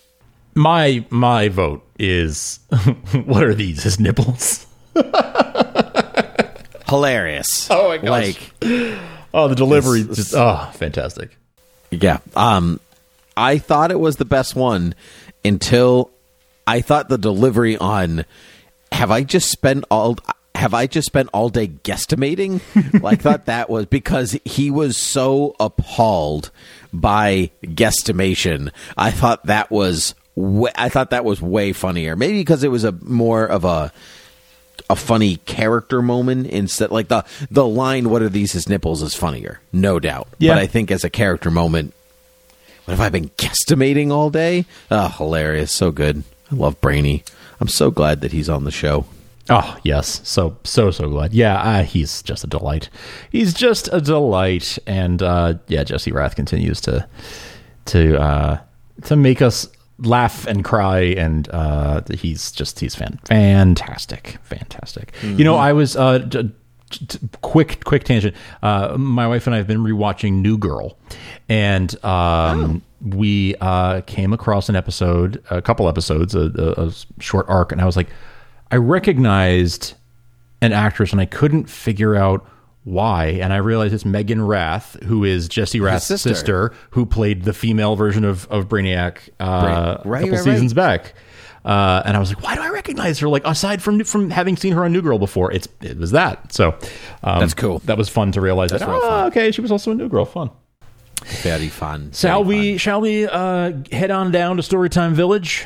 [0.54, 2.60] My my vote is
[3.26, 3.82] what are these?
[3.84, 4.68] His nipples?
[6.88, 7.70] Hilarious.
[7.72, 8.10] Oh my gosh.
[8.62, 9.00] Like
[9.34, 11.36] Oh, the delivery It's- just oh, fantastic.
[11.90, 12.20] Yeah.
[12.36, 12.80] Um,
[13.38, 14.94] I thought it was the best one
[15.46, 16.12] until
[16.72, 18.26] I thought the delivery on
[18.92, 20.18] have I just spent all
[20.56, 22.62] have I just spent all day guesstimating?
[23.02, 26.52] like thought that was because he was so appalled
[26.94, 28.70] by guesstimation.
[28.98, 32.16] I thought that was wa- I thought that was way funnier.
[32.16, 33.92] Maybe because it was a more of a
[34.90, 39.14] a funny character moment instead like the the line what are these his nipples is
[39.16, 40.54] funnier no doubt Yeah.
[40.56, 41.94] but i think as a character moment
[42.86, 47.24] what have i been guesstimating all day oh hilarious so good i love brainy
[47.60, 49.06] i'm so glad that he's on the show
[49.50, 51.34] Oh yes, so so so glad.
[51.34, 52.90] Yeah, uh, he's just a delight.
[53.32, 57.06] He's just a delight, and uh, yeah, Jesse Rath continues to
[57.86, 58.60] to uh,
[59.06, 65.12] to make us laugh and cry, and uh, he's just he's fan fantastic, fantastic.
[65.24, 66.52] You know, I was uh, j-
[66.92, 68.36] j- quick quick tangent.
[68.62, 70.98] Uh, my wife and I have been rewatching New Girl,
[71.50, 77.48] and um, we uh, came across an episode, a couple episodes, a, a, a short
[77.50, 78.08] arc, and I was like,
[78.72, 79.94] I recognized
[80.62, 82.46] an actress, and I couldn't figure out
[82.84, 83.28] why.
[83.28, 86.30] And I realized it's Meghan Rath, who is Jesse Rath's sister.
[86.30, 86.74] sister.
[86.92, 90.74] who played the female version of of Brainiac uh, Right, right, a couple right, seasons
[90.74, 91.14] back.
[91.64, 93.30] Uh, and I was like, why do I recognize her?
[93.30, 96.52] Like aside from from having seen her on New Girl before, it's it was that.
[96.54, 96.70] So
[97.24, 97.80] um, That's cool.
[97.80, 98.72] That was fun to realize.
[98.72, 100.26] That's that, oh, okay, she was also a New Girl.
[100.26, 100.50] Fun.
[101.42, 102.72] Very fun Shall very we?
[102.72, 102.78] fun.
[102.78, 105.66] Shall we uh, head on down to Storytime Village?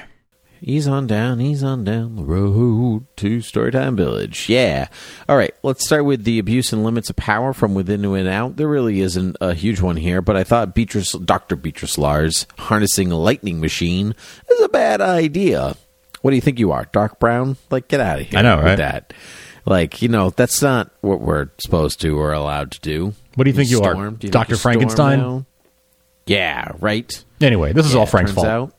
[0.61, 4.49] He's on down, he's on down the road to Storytime Village.
[4.49, 4.87] Yeah.
[5.29, 8.55] All right, let's start with the abuse and limits of power from within and out.
[8.55, 11.55] There really isn't a huge one here, but I thought Beatrice, Dr.
[11.55, 14.15] Beatrice Lars harnessing a lightning machine
[14.49, 15.75] is a bad idea.
[16.21, 16.85] What do you think you are?
[16.91, 17.57] Doc Brown?
[17.69, 18.39] Like, get out of here.
[18.39, 18.77] I know, right?
[18.77, 19.13] that.
[19.65, 23.13] Like, you know, that's not what we're supposed to or allowed to do.
[23.35, 23.93] What do you think you are?
[23.93, 24.19] storm?
[24.21, 24.45] You Dr.
[24.45, 25.19] think you storm Frankenstein?
[25.19, 25.45] now?
[26.27, 27.23] Yeah, right.
[27.41, 28.47] Anyway, this is Yeah, all Frank's fault.
[28.47, 28.71] Out.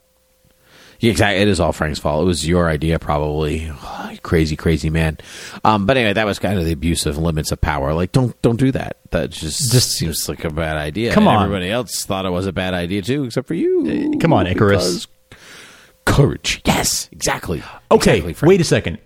[0.99, 1.43] Yeah, exactly.
[1.43, 2.23] It is all Frank's fault.
[2.23, 3.71] It was your idea, probably.
[4.23, 5.19] crazy, crazy man.
[5.65, 7.93] Um, but anyway, that was kind of the abusive limits of power.
[7.93, 8.97] Like, don't don't do that.
[9.11, 11.13] That just Just- seems like a bad idea.
[11.13, 11.45] Come And on.
[11.45, 14.17] everybody else thought it was a bad idea too, except for you.
[14.21, 15.07] Come on, Icarus.
[15.07, 15.09] Because
[16.07, 16.63] Courage.
[16.65, 17.63] Yes, exactly.
[17.91, 18.99] Okay, Exactly, wait a second.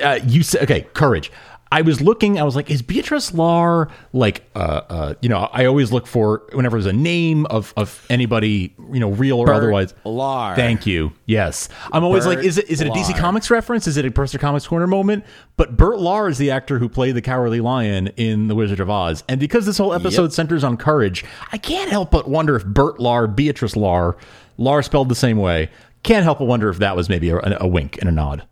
[0.00, 1.30] Uh, you said okay, courage.
[1.70, 2.38] I was looking.
[2.38, 4.44] I was like, is Beatrice Lahr like?
[4.54, 4.58] Uh,
[4.90, 9.00] uh, you know, I always look for whenever there's a name of of anybody, you
[9.00, 9.94] know, real or Bert otherwise.
[10.04, 10.54] Lahr.
[10.54, 11.12] Thank you.
[11.24, 13.18] Yes, I'm always like, is it is it a DC Lahr.
[13.18, 13.86] Comics reference?
[13.86, 15.24] Is it a Person Comics Corner moment?
[15.56, 18.90] But Bert Lahr is the actor who played the Cowardly Lion in The Wizard of
[18.90, 20.32] Oz, and because this whole episode Yep.
[20.32, 24.16] centers on courage, I can't help but wonder if Bert Lahr, Beatrice Lahr,
[24.58, 25.70] Lahr spelled the same way.
[26.02, 28.46] Can't help but wonder if that was maybe a, a wink and a nod.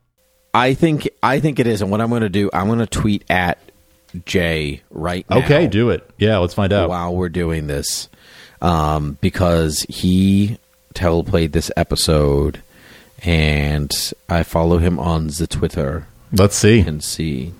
[0.52, 2.86] I think I think it is, and what I'm going to do, I'm going to
[2.86, 3.58] tweet at
[4.26, 5.38] Jay right now.
[5.38, 6.08] Okay, do it.
[6.18, 6.88] Yeah, let's find out.
[6.88, 8.08] while we're doing this
[8.60, 10.58] um, because he
[10.94, 12.62] teleplayed this episode
[13.22, 13.90] and
[14.28, 16.80] I follow him on the Twitter Let's see.
[16.80, 17.54] and see.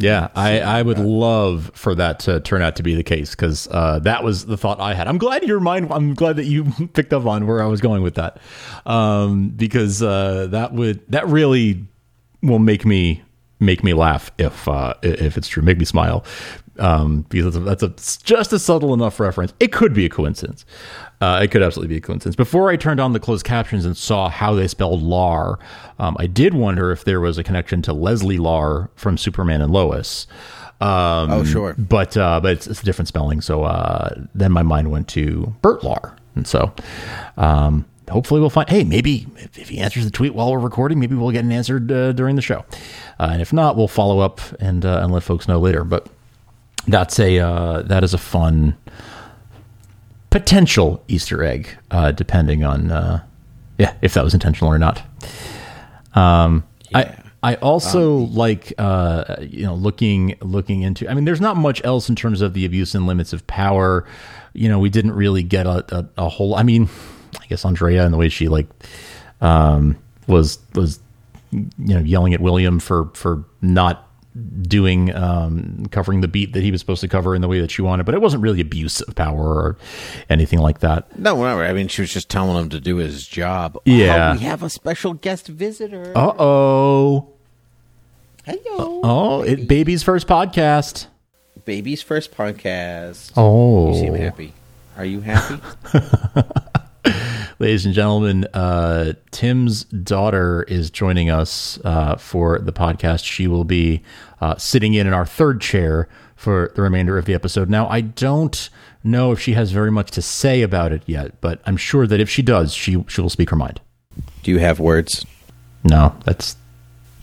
[0.00, 3.66] Yeah, I, I would love for that to turn out to be the case because
[3.68, 5.08] uh, that was the thought I had.
[5.08, 5.88] I'm glad your mind.
[5.92, 8.38] I'm glad that you picked up on where I was going with that
[8.86, 11.84] um, because uh, that would that really
[12.42, 13.22] will make me
[13.58, 15.64] make me laugh if uh, if it's true.
[15.64, 16.24] Make me smile.
[16.78, 19.52] um, because that's a, that's a just a subtle enough reference.
[19.58, 20.64] It could be a coincidence.
[21.20, 22.36] Uh, it could absolutely be a coincidence.
[22.36, 25.58] Before I turned on the closed captions and saw how they spelled Lahr,
[25.98, 29.72] um, I did wonder if there was a connection to Leslie Larr from Superman and
[29.72, 30.26] Lois.
[30.80, 31.74] Um, Oh, sure.
[31.76, 33.40] but uh, but it's, it's a different spelling.
[33.40, 36.72] So uh, then my mind went to Bert Lahr, and so
[37.36, 38.68] um, hopefully we'll find.
[38.68, 41.50] Hey, maybe if, if he answers the tweet while we're recording, maybe we'll get an
[41.50, 42.64] answer uh, during the show.
[43.18, 45.82] Uh, and if not, we'll follow up and uh, and let folks know later.
[45.82, 46.06] But
[46.86, 48.76] that's a uh, that is a fun
[50.30, 53.24] potential Easter egg, uh, depending on uh,
[53.78, 55.02] yeah if that was intentional or not.
[56.14, 56.64] Um,
[56.94, 61.08] I I also like uh, you know looking looking into.
[61.08, 64.06] I mean, there's not much else in terms of the abuse and limits of power.
[64.54, 66.54] You know, we didn't really get a, a, a whole.
[66.56, 66.88] I mean,
[67.40, 68.66] I guess Andrea and the way she like
[69.40, 70.98] um, was was
[71.52, 74.07] you know yelling at William for for not
[74.62, 77.70] doing um, covering the beat that he was supposed to cover in the way that
[77.70, 79.78] she wanted, but it wasn't really abuse of power or
[80.30, 81.18] anything like that.
[81.18, 81.64] No, whatever.
[81.64, 83.78] I mean, she was just telling him to do his job.
[83.84, 84.30] Yeah.
[84.30, 86.12] Oh, we have a special guest visitor.
[86.16, 87.28] Uh oh.
[88.44, 89.00] Hello.
[89.04, 91.06] Oh, it baby's first podcast.
[91.64, 93.32] Baby's first podcast.
[93.36, 94.54] Oh, You seem happy.
[94.96, 95.60] Are you happy?
[97.58, 103.24] ladies and gentlemen, uh, Tim's daughter is joining us uh, for the podcast.
[103.24, 104.02] She will be
[104.40, 107.68] uh, sitting in in our third chair for the remainder of the episode.
[107.68, 108.70] Now, I don't
[109.02, 112.20] know if she has very much to say about it yet, but I'm sure that
[112.20, 113.80] if she does, she she will speak her mind.
[114.42, 115.24] do you have words?
[115.84, 116.56] No, that's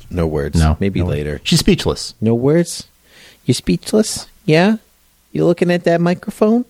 [0.09, 0.57] No words.
[0.59, 0.77] no.
[0.79, 1.05] Maybe no.
[1.07, 1.39] later.
[1.43, 2.13] She's speechless.
[2.21, 2.87] No words?
[3.45, 4.27] You're speechless?
[4.45, 4.77] Yeah?
[5.31, 6.63] you're looking at that microphone?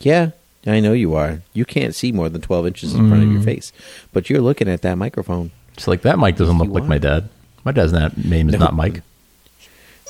[0.00, 0.30] Yeah,
[0.66, 1.42] I know you are.
[1.52, 3.72] You can't see more than 12 inches in front of your face,
[4.12, 5.50] but you're looking at that microphone.
[5.74, 6.18] It's like that.
[6.18, 6.88] mic doesn't look you like are.
[6.88, 7.28] my dad.
[7.64, 8.58] My dad's not, name is No.
[8.60, 9.02] not Mike.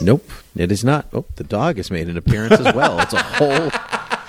[0.00, 1.06] Nope, it is not.
[1.12, 3.00] Oh, the dog has made an appearance as well.
[3.00, 3.70] It's a whole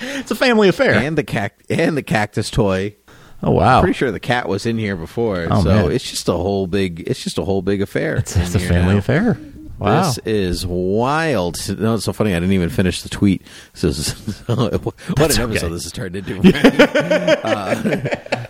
[0.00, 0.94] It's a family affair.
[0.94, 2.94] and the cact and the cactus toy.
[3.42, 5.92] oh wow, Pretty sure the cat was in here before, Oh, so man.
[5.92, 7.00] it's just a whole big.
[7.06, 8.16] It's just a whole big affair.
[8.16, 8.98] it's, it's a here family now.
[8.98, 9.38] affair.
[9.78, 10.02] Wow.
[10.02, 11.56] This is wild.
[11.78, 12.34] No, it's so funny.
[12.34, 13.42] I didn't even finish the tweet.
[13.74, 14.12] This is
[14.48, 15.68] what an episode okay.
[15.68, 16.40] this has turned into.
[17.44, 18.46] Uh,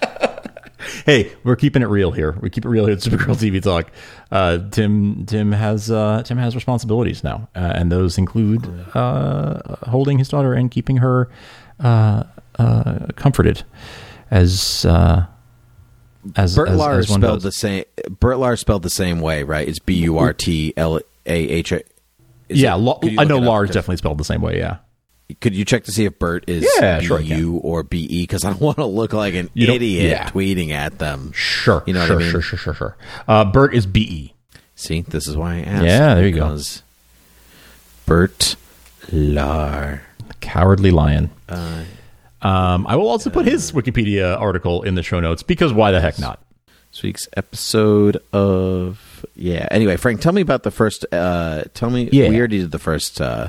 [1.07, 2.33] hey, we're keeping it real here.
[2.41, 3.91] We keep it real here at Supergirl TV Talk.
[4.31, 10.19] Uh, Tim Tim has uh, Tim has responsibilities now, uh, and those include uh, holding
[10.19, 11.29] his daughter and keeping her
[11.81, 12.25] uh,
[12.59, 13.63] uh, comforted,
[14.31, 15.27] as uh,
[16.37, 17.43] as Bert as, Lahr as spelled does.
[17.43, 17.85] the same.
[18.21, 19.67] Bert Lahr spelled the same way, right?
[19.69, 21.73] It's B U R T L A H.
[22.51, 23.41] Yeah, it- I know?
[23.41, 24.59] Lahr's definitely spelled the same way.
[24.59, 24.79] Yeah,
[25.41, 27.39] Could you check to see if Bert is Yeah, sure I can.
[27.39, 28.23] U or B E?
[28.23, 30.31] Because I don't want to look like an You idiot yeah.
[30.31, 31.33] tweeting at them.
[31.35, 32.31] sure, You know what sure, I mean?
[32.31, 32.97] sure, sure, sure, sure.
[33.29, 34.35] Uh, Bert is B E.
[34.75, 35.85] See, this is why I asked.
[35.85, 36.57] Yeah, there you go.
[38.07, 38.57] Bert
[39.11, 40.01] Lahr.
[40.41, 41.31] Cowardly Lion.
[41.49, 41.85] Uh,
[42.41, 46.01] Um, I will also put his Wikipedia article in the show notes because why the
[46.01, 46.41] heck not?
[46.93, 49.67] this week's episode of yeah.
[49.73, 51.05] Anyway, Frank, tell me about the first.
[51.13, 52.09] Uh, tell me.
[52.13, 52.29] Yeah.
[52.31, 53.49] we already did the first uh,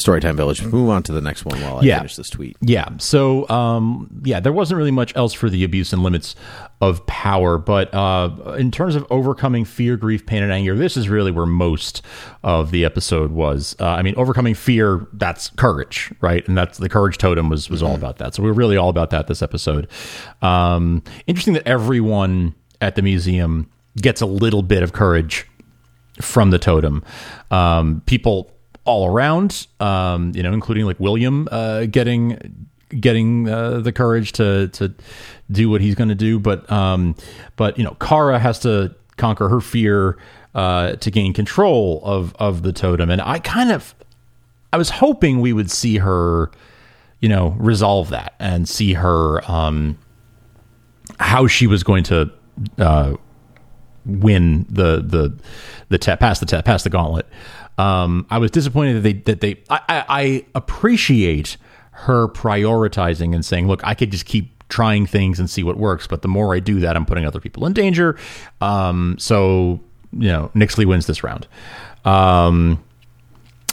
[0.00, 0.62] Storytime Village.
[0.64, 1.98] Move on to the next one while I Yeah.
[1.98, 2.56] finish this tweet.
[2.60, 2.88] Yeah.
[2.98, 6.34] So, um, yeah, there wasn't really much else for the abuse and limits
[6.80, 11.08] of power, but uh, in terms of overcoming fear, grief, pain, and anger, this is
[11.08, 12.00] really where most
[12.42, 13.76] of the episode was.
[13.78, 16.46] Uh, I mean, overcoming fear, that's courage, right?
[16.48, 18.34] And that's the courage totem was was all about that.
[18.34, 19.88] So we were really all about that this episode.
[20.40, 23.68] Um, interesting that everyone at the museum
[24.00, 25.46] gets a little bit of courage
[26.22, 27.02] from the totem.
[27.50, 28.50] Um, people
[28.84, 34.68] all around, um, you know, including like William uh, getting getting uh, the courage to
[34.68, 34.92] to
[35.50, 37.14] do what he's going to do, but um,
[37.56, 40.16] but you know, Kara has to conquer her fear
[40.54, 43.94] uh, to gain control of of the totem, and I kind of
[44.72, 46.50] I was hoping we would see her,
[47.20, 49.98] you know, resolve that and see her um,
[51.18, 52.30] how she was going to
[52.78, 53.14] uh,
[54.06, 55.36] win the the
[55.88, 57.26] the te- pass the te- pass the gauntlet.
[57.80, 61.56] Um, I was disappointed that they that they I, I, I appreciate
[61.92, 66.06] her prioritizing and saying, look, I could just keep trying things and see what works,
[66.06, 68.18] but the more I do that, I'm putting other people in danger.
[68.60, 69.80] Um, so
[70.12, 71.46] you know, Nyxly wins this round.
[72.04, 72.82] Um,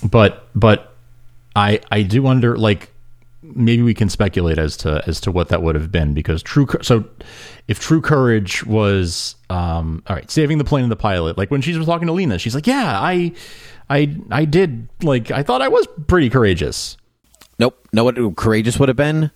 [0.09, 0.93] but but
[1.55, 2.93] I I do wonder like
[3.41, 6.67] maybe we can speculate as to as to what that would have been because true
[6.81, 7.05] so
[7.67, 11.61] if true courage was um all right saving the plane and the pilot like when
[11.61, 13.31] she was talking to Lena she's like yeah I
[13.89, 16.97] I I did like I thought I was pretty courageous
[17.59, 17.77] Nope.
[17.91, 19.31] No, what courageous would have been?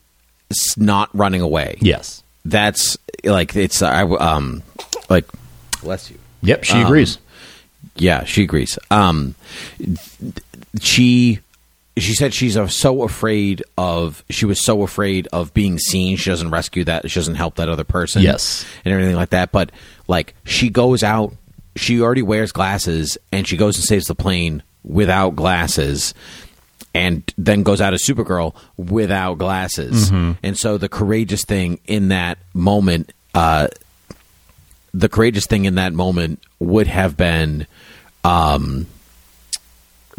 [0.49, 1.77] It's not running away.
[1.81, 4.61] yes That's like it's I um
[5.09, 5.25] like
[5.81, 6.17] bless you.
[6.41, 7.17] yep she Um, agrees
[7.95, 8.77] Yeah, she agrees.
[8.91, 9.35] Um,
[10.79, 11.39] she
[11.97, 16.49] she said she's so afraid of she was so afraid of being seen she doesn't
[16.49, 18.65] rescue that she doesn't help that other person Yes.
[18.85, 19.71] and everything like that but
[20.07, 21.33] like she goes out
[21.75, 26.13] she already wears glasses and she goes and saves the plane without glasses
[26.93, 30.09] and then goes out as supergirl without glasses.
[30.11, 33.67] And so the courageous thing in that moment uh
[34.93, 37.65] the courageous thing in that moment would have been
[38.25, 38.87] um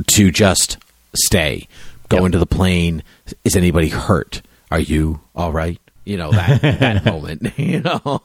[0.06, 0.78] to just
[1.14, 1.68] stay.
[2.08, 2.26] Go Yep.
[2.26, 3.02] into the plane.
[3.44, 4.40] Is anybody hurt?
[4.70, 8.20] Are you all right you know that that moment you know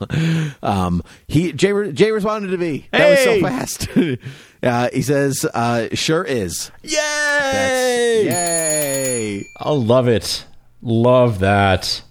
[0.63, 3.88] um he jay, jay responded to me that was so fast
[4.63, 8.25] uh he says uh sure is Yay!
[8.25, 10.45] yay I love it.
[10.82, 12.01] Love that.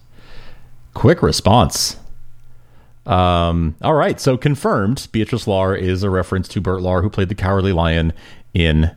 [0.93, 1.97] Quick response.
[3.05, 5.07] Um, all right, so confirmed.
[5.11, 8.11] Beatrice Lahr is a reference to Bert Lahr, who played the Cowardly Lion
[8.53, 8.95] in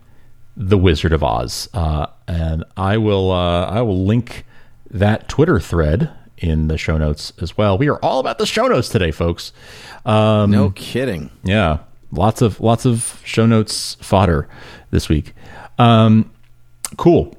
[0.56, 1.68] The Wizard of Oz.
[1.72, 4.44] Uh, and I will, uh, I will link
[4.90, 6.10] that Twitter thread
[6.40, 7.78] in the show notes as well.
[7.78, 9.52] We are all about the show notes today, folks.
[10.04, 11.80] Um, no kidding yeah,
[12.10, 14.48] lots of lots of show notes fodder
[14.90, 15.34] this week.
[15.78, 16.30] Um,
[16.96, 17.36] cool.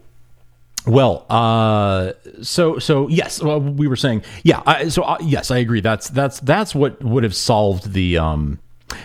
[0.87, 4.63] Well, uh, so so yes, well, we were saying yeah.
[4.65, 5.81] I, so uh, yes, I agree.
[5.81, 8.59] That's that's that's what would have solved the um,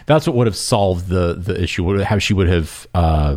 [0.07, 1.84] that's what would have solved the the issue.
[1.84, 3.36] Would how she would have uh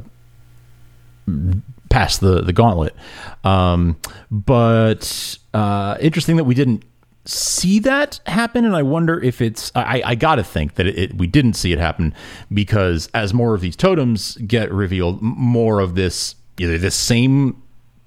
[1.89, 2.95] passed the the gauntlet.
[3.43, 3.97] Um,
[4.31, 6.83] but uh, interesting that we didn't
[7.25, 9.71] see that happen, and I wonder if it's.
[9.75, 12.13] I, I got to think that it, it, we didn't see it happen
[12.53, 17.61] because as more of these totems get revealed, more of this either this same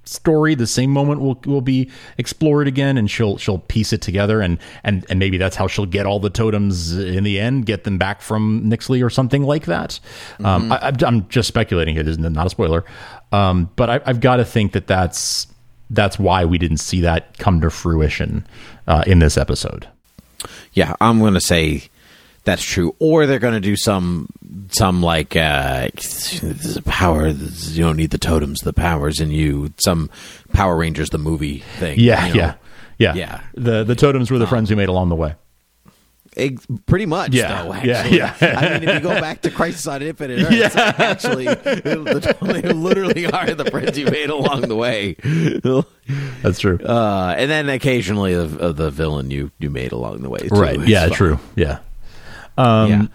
[0.05, 4.41] story the same moment will will be explored again and she'll she'll piece it together
[4.41, 7.85] and and and maybe that's how she'll get all the totems in the end get
[7.85, 10.01] them back from Nyxly or something like that.
[10.41, 12.85] Um I, I'm just speculating it isn't not a spoiler.
[13.31, 15.47] Um but I, I've got to think that that's
[15.93, 18.47] that's why we didn't see that come to fruition
[18.87, 19.87] uh, in this episode.
[20.73, 21.85] Yeah, I'm going to say
[22.45, 22.95] that's true.
[22.99, 24.29] Or they're going to do some
[24.71, 27.29] some like uh, this is a power.
[27.29, 28.61] You don't need the totems.
[28.61, 29.73] The powers in you.
[29.79, 30.11] Some
[30.53, 31.99] Power Rangers the movie thing.
[31.99, 32.41] yeah you know.
[32.41, 32.55] yeah
[32.99, 33.41] yeah Yeah.
[33.55, 35.35] the the totems were the friends you made along the way
[36.37, 37.35] Ex- pretty much.
[37.35, 38.17] Yeah, though, yeah, actually.
[38.17, 38.35] yeah.
[38.59, 43.27] I mean, if you go back to Crisis on Infinite Earths, actually, the- they literally
[43.27, 45.15] are the friends you made along the way.
[46.43, 50.39] that's true Uh, and then occasionally of the villain you you made along the way.
[50.41, 50.49] Too.
[50.55, 51.79] right yeah true yeah
[52.59, 53.07] um Yeah.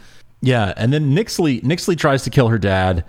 [0.42, 3.04] yeah and then nyxly nyxly tries to kill her dad.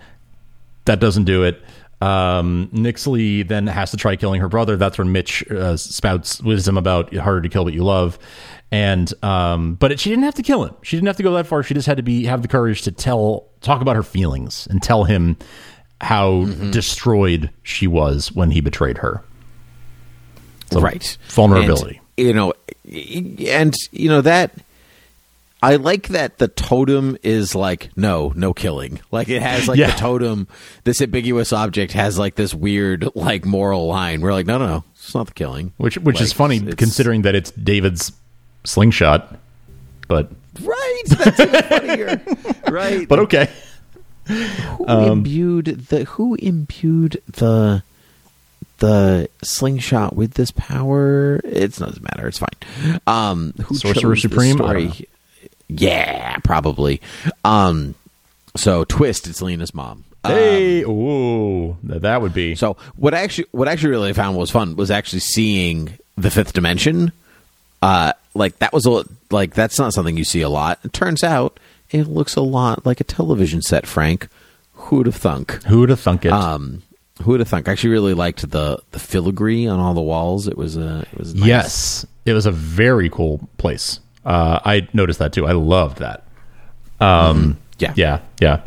[0.85, 1.61] That doesn't do it.
[2.01, 4.77] Um nyxly then has to try killing her brother.
[4.77, 8.17] That's when mitch uh, spouts wisdom about harder to kill but you love.
[8.71, 10.75] And um but it, she didn't have to kill him.
[10.81, 11.63] She didn't have to go that far.
[11.63, 14.81] She just had to be have the courage to tell talk about her feelings and
[14.81, 15.37] tell him
[16.01, 19.21] how destroyed she was when he betrayed her.
[20.71, 21.17] So, right.
[21.27, 21.99] vulnerability.
[22.17, 22.53] And, you know
[23.51, 24.53] and you know that
[25.61, 29.91] i like that the totem is like no no killing like it has like Yeah.
[29.91, 30.47] the totem
[30.83, 34.83] this ambiguous object has like this weird like moral line we're like no no no
[34.95, 38.11] it's not the killing which which is funny considering that it's David's
[38.63, 39.37] slingshot.
[40.07, 40.31] But
[40.61, 42.21] right that's even funnier
[42.69, 43.49] right but okay.
[44.25, 47.83] who um, imbued the who imbued the
[48.79, 54.57] the slingshot with this power it doesn't matter it's fine um who Sorcerer Supreme?
[54.57, 55.07] Story?
[55.69, 56.99] Yeah probably
[57.45, 57.95] um
[58.55, 63.69] so twist it's lena's mom Hey, ooh, that would be so what I actually what
[63.69, 67.13] I actually really found was fun was actually seeing the fifth dimension.
[67.81, 70.79] Uh, like that was a like that's not something you see a lot.
[70.83, 71.57] It turns out
[71.91, 73.87] it looks a lot like a television set.
[73.87, 74.27] Frank,
[74.73, 75.63] who would have thunk?
[75.63, 76.33] who would have thunk it?
[76.33, 76.83] Um,
[77.21, 77.69] who would have thunk?
[77.69, 80.49] I actually really liked the the filigree on all the walls.
[80.49, 81.47] It was a it was nice.
[81.47, 84.01] Yes, it was a very cool place.
[84.25, 85.45] Uh, I noticed that too.
[85.47, 86.25] I loved that.
[86.99, 87.93] Um, Yeah.
[87.95, 88.61] yeah, yeah.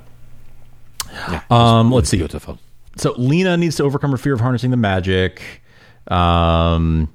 [1.13, 2.17] Yeah, was Um, really let's see.
[2.19, 2.59] beautiful.
[2.97, 5.43] So Lena needs to overcome her fear of harnessing the magic,
[6.09, 7.09] um,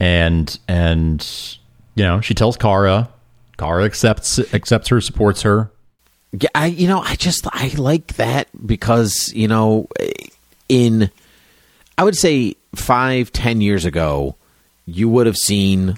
[0.00, 1.26] and and
[1.94, 3.08] you know she tells Kara.
[3.58, 5.70] Kara accepts accepts her, supports her.
[6.32, 9.88] Yeah, I you know I just I like that because you know
[10.68, 11.10] in
[11.98, 14.36] I would say five ten years ago
[14.86, 15.96] you would have seen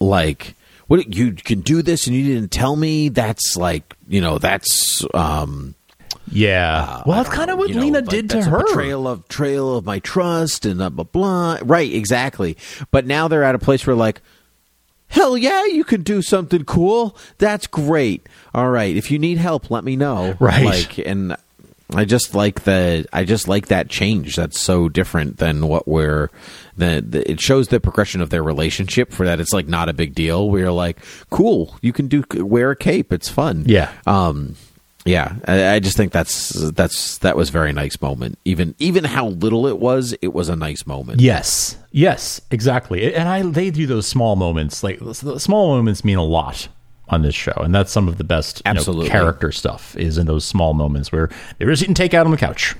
[0.00, 0.54] like
[0.98, 5.04] what you can do this and you didn't tell me that's like you know that's
[5.14, 5.74] um
[6.30, 7.02] Yeah.
[7.06, 8.64] well, that's kind of what you know, Lena like, did to her.
[8.64, 12.56] betrayal of trail of my trust and blah blah blah right exactly
[12.90, 14.20] but now they're at a place where like
[15.08, 19.70] hell yeah you can do something cool that's great all right if you need help
[19.70, 20.64] let me know Right.
[20.64, 21.36] like and
[21.92, 24.36] I just like the I just like that change.
[24.36, 26.30] That's so different than what we're
[26.76, 29.92] the, the it shows the progression of their relationship for that it's like not a
[29.92, 30.48] big deal.
[30.48, 30.98] We're like,
[31.30, 33.64] cool, you can do wear a cape, it's fun.
[33.66, 33.92] Yeah.
[34.06, 34.56] Um
[35.06, 38.38] yeah, I, I just think that's that's that was a very nice moment.
[38.46, 41.20] Even even how little it was, it was a nice moment.
[41.20, 43.14] Yes, yes, exactly.
[43.14, 44.82] And I they do those small moments.
[44.82, 46.68] Like the small moments mean a lot
[47.08, 49.10] on this show, and that's some of the best you know, Absolutely.
[49.10, 51.28] character stuff is in those small moments where
[51.58, 52.74] they were just eating takeout on the couch.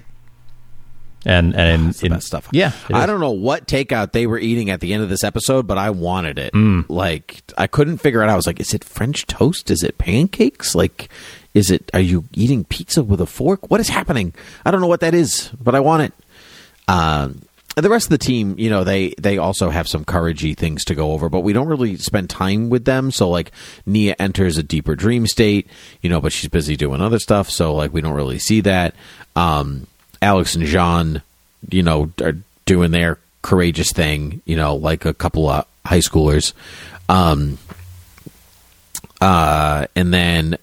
[1.27, 2.49] And and the in- stuff.
[2.53, 3.07] Yeah, I is.
[3.07, 5.89] don't know what takeout they were eating at the end of this episode, but I
[5.89, 6.53] wanted it.
[6.53, 6.85] Mm.
[6.91, 8.33] Like I couldn't figure it out.
[8.33, 9.71] I was like, is it French toast?
[9.71, 10.75] Is it pancakes?
[10.75, 11.09] Like,
[11.55, 11.91] is it?
[11.95, 13.71] Are you eating pizza with a fork?
[13.71, 14.35] What is happening?
[14.67, 16.13] I don't know what that is, but I want it.
[16.89, 17.41] Um,
[17.77, 20.95] the rest of the team, you know, they they also have some couragey things to
[20.95, 23.11] go over, but we don't really spend time with them.
[23.11, 23.51] So like
[23.87, 25.69] Nia enters a deeper dream state,
[26.01, 28.95] you know, but she's busy doing other stuff, so like we don't really see that.
[29.35, 29.87] Um,
[30.23, 31.23] Alex and J'onn,
[31.71, 36.53] you know, are doing their courageous thing, you know, like a couple of high schoolers.
[37.09, 37.59] Um,
[39.21, 40.57] uh, and then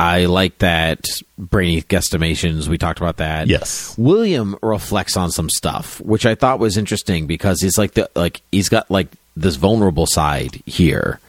[0.00, 1.04] I like that
[1.38, 2.66] brainy guesstimations.
[2.68, 3.46] We talked about that.
[3.46, 3.94] Yes.
[3.96, 8.42] William reflects on some stuff, which I thought was interesting because he's like the like
[8.50, 11.20] he's got like this vulnerable side here.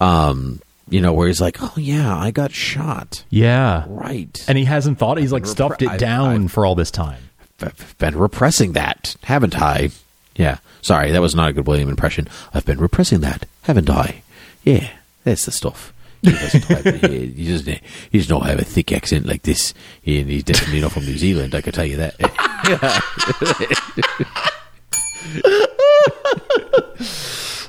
[0.00, 4.44] Um, you know, where he's like, "Oh yeah, I got shot." yeah, Right.
[4.46, 6.90] and he hasn't thought he's like Repre- stuffed it I've- down I've- for all this
[6.90, 7.22] time.
[7.62, 9.90] I've been repressing that, haven't I?
[10.36, 10.58] Yeah.
[10.82, 12.28] Sorry, that was not a good William impression.
[12.52, 14.22] I've been repressing that, haven't I?
[14.64, 14.90] Yeah,
[15.22, 15.92] that's the stuff.
[16.24, 17.80] He doesn't have, he, he doesn't.
[18.10, 19.74] He does not have a thick accent like this,
[20.06, 21.54] and he's definitely not from New Zealand.
[21.54, 22.14] I can tell you that.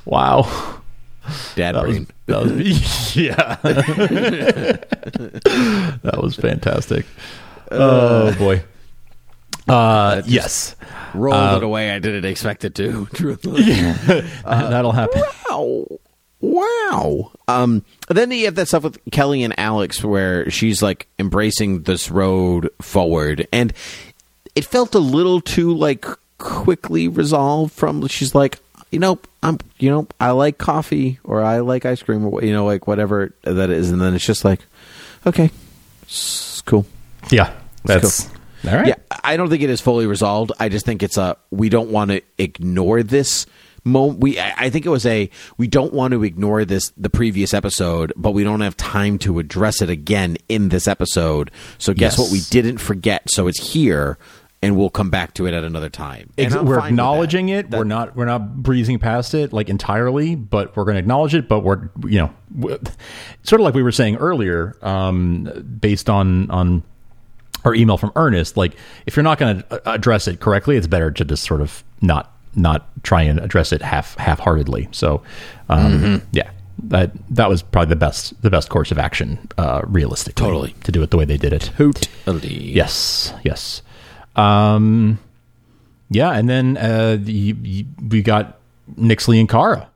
[0.06, 0.44] Wow,
[1.56, 3.56] Dad that was, that was yeah,
[6.04, 7.08] that was fantastic.
[7.72, 8.64] oh boy.
[9.68, 10.76] Uh, yes,
[11.16, 11.90] Rolled it away.
[11.90, 13.08] I didn't expect it to.
[13.14, 13.64] Truthfully.
[13.64, 15.24] that'll happen.
[15.50, 15.88] Wow.
[16.46, 17.32] Wow.
[17.48, 22.12] Um, then you have that stuff with Kelly and Alex where she's like embracing this
[22.12, 23.48] road forward.
[23.52, 23.74] And
[24.56, 26.06] it felt a little too like
[26.38, 28.60] quickly resolved from she's like,
[28.92, 32.54] you know, I'm you know, I like coffee or I like ice cream or you
[32.54, 34.62] know, like whatever that is, and then it's just like,
[35.26, 35.50] okay.
[36.04, 36.86] It's cool.
[37.32, 37.52] Yeah,
[37.84, 38.30] that's
[38.64, 38.72] Cool.
[38.72, 38.88] all right.
[38.90, 40.52] Yeah, I don't think it is fully resolved.
[40.60, 43.48] I just think it's a we don't want to ignore this
[43.86, 44.20] moment.
[44.20, 48.12] We I think it was a we don't want to ignore this the previous episode,
[48.18, 51.52] but we don't have time to address it again in this episode.
[51.78, 52.20] So guess Yes.
[52.20, 52.32] what?
[52.32, 54.18] We didn't forget, so it's here,
[54.62, 56.32] and we'll come back to it at another time.
[56.38, 56.86] Ex- we're with that.
[56.88, 57.70] acknowledging it.
[57.70, 61.36] That- we're not we're not breezing past it like entirely, but we're going to acknowledge
[61.36, 61.48] it.
[61.48, 62.80] But we're you know w-
[63.44, 66.84] sort of like we were saying earlier, um, based on on
[67.64, 68.58] our email from Ernest.
[68.58, 68.76] Like
[69.06, 72.32] if you're not going to address it correctly, it's better to just sort of not
[72.56, 74.88] not try and address it half half heartedly.
[74.92, 75.22] So
[75.70, 76.26] um, Mm-hmm.
[76.32, 76.50] yeah.
[76.84, 80.44] That that was probably the best the best course of action, uh, realistically.
[80.46, 80.76] Totally.
[80.84, 81.72] to do it the way they did it.
[81.78, 82.54] Totally.
[82.64, 83.82] Yes, yes.
[84.36, 85.18] Um,
[86.10, 88.60] yeah, and then uh, the, y- we got
[89.00, 89.90] Nyxly and Kara.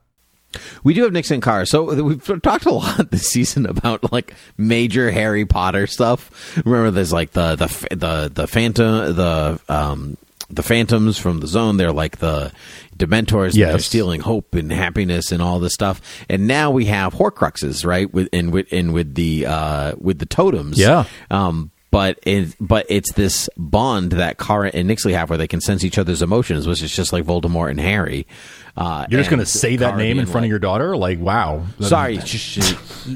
[0.82, 1.64] We do have Nixon and Carr.
[1.66, 6.56] So we've talked a lot this season about like major Harry Potter stuff.
[6.64, 10.16] Remember, there's like the the the the phantom the um
[10.50, 11.76] the phantoms from the zone.
[11.76, 12.52] They're like the
[12.96, 13.54] Dementors.
[13.70, 16.00] They're stealing hope and happiness and all this stuff.
[16.28, 18.12] And now we have Horcruxes, right?
[18.12, 20.78] With and with and with the uh with the totems.
[20.78, 21.04] Yeah.
[21.30, 25.60] Um, but it, but it's this bond that Kara and Nyxly have where they can
[25.60, 28.28] sense each other's emotions, which is just like Voldemort and Harry.
[28.76, 30.96] Uh, You're just going to say that name in front like- of your daughter?
[30.96, 31.66] Like, wow.
[31.80, 32.20] Sorry, uh,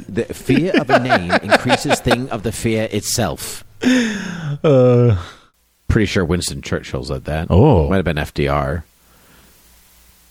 [0.08, 3.64] the fear of a name increases thing of the fear itself.
[5.88, 7.48] Pretty sure Winston Churchill said that.
[7.50, 7.88] Oh.
[7.88, 8.82] might have been FDR.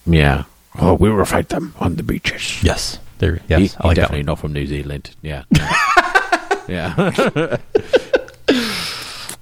[0.06, 0.44] Yeah.
[0.80, 2.62] Oh, we will fight them on the beaches.
[2.64, 3.00] Yes.
[3.20, 3.42] There.
[3.48, 3.60] Yes.
[3.60, 4.26] He, I he like definitely one.
[4.26, 5.16] not from New Zealand.
[5.22, 5.44] Yeah.
[6.68, 7.58] yeah.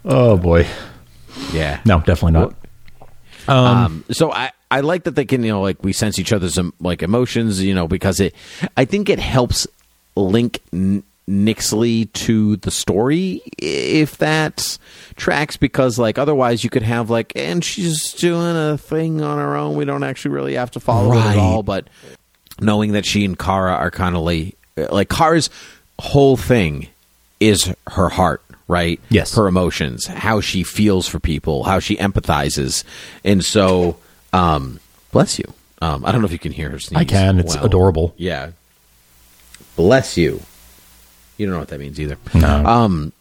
[0.04, 0.66] Oh boy.
[1.54, 1.80] yeah.
[1.86, 2.56] No, definitely not.
[3.48, 6.58] Um, so I, I like that they can, you know, like we sense each other's
[6.58, 8.34] um, like emotions, you know, because it,
[8.76, 9.68] I think it helps
[10.16, 14.78] link N- Nyxly to the story if that
[15.16, 19.56] tracks because like otherwise you could have like, and she's doing a thing on her
[19.56, 19.76] own.
[19.76, 21.88] We don't actually really have to follow it at all, but
[22.60, 24.58] knowing that she and Kara are kind of like,
[24.92, 25.50] like Kara's
[26.00, 26.88] whole thing
[27.40, 29.00] is her heart, right?
[29.10, 29.36] Yes.
[29.36, 32.84] Her emotions, how she feels for people, how she empathizes.
[33.24, 33.98] And so,
[34.34, 34.80] um,
[35.12, 35.46] bless you.
[35.82, 37.00] Um, I don't know if you can hear her sneeze.
[37.00, 37.40] I can.
[37.40, 37.66] It's well.
[37.66, 38.14] adorable.
[38.18, 38.52] Yeah.
[39.76, 40.42] Bless you.
[41.42, 42.18] You don't know what that means either.
[42.36, 42.64] No.
[42.66, 43.14] Um,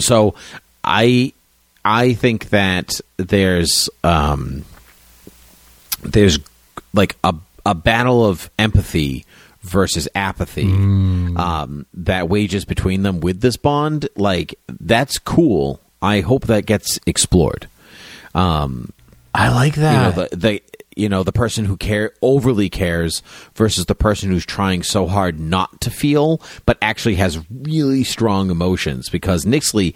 [0.00, 0.34] so
[0.82, 1.32] I
[1.84, 4.64] I think that there's um
[6.02, 6.40] there's
[6.92, 7.34] like a
[7.64, 9.24] a battle of empathy
[9.62, 14.08] versus apathy um, that wages between them with this bond.
[14.16, 15.78] Like that's cool.
[16.02, 17.68] I hope that gets explored.
[18.34, 18.92] Um,
[19.32, 19.92] I like that.
[20.16, 20.62] you know the, the
[20.96, 23.22] you know the person who care overly cares
[23.54, 28.50] versus the person who's trying so hard not to feel but actually has really strong
[28.50, 29.94] emotions because Nyxly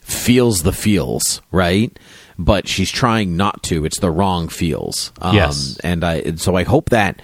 [0.00, 1.96] feels the feels right?
[2.38, 3.84] But she's trying not to.
[3.84, 5.12] It's the wrong feels.
[5.22, 5.78] Um, Yes.
[5.84, 7.22] and I and so I hope that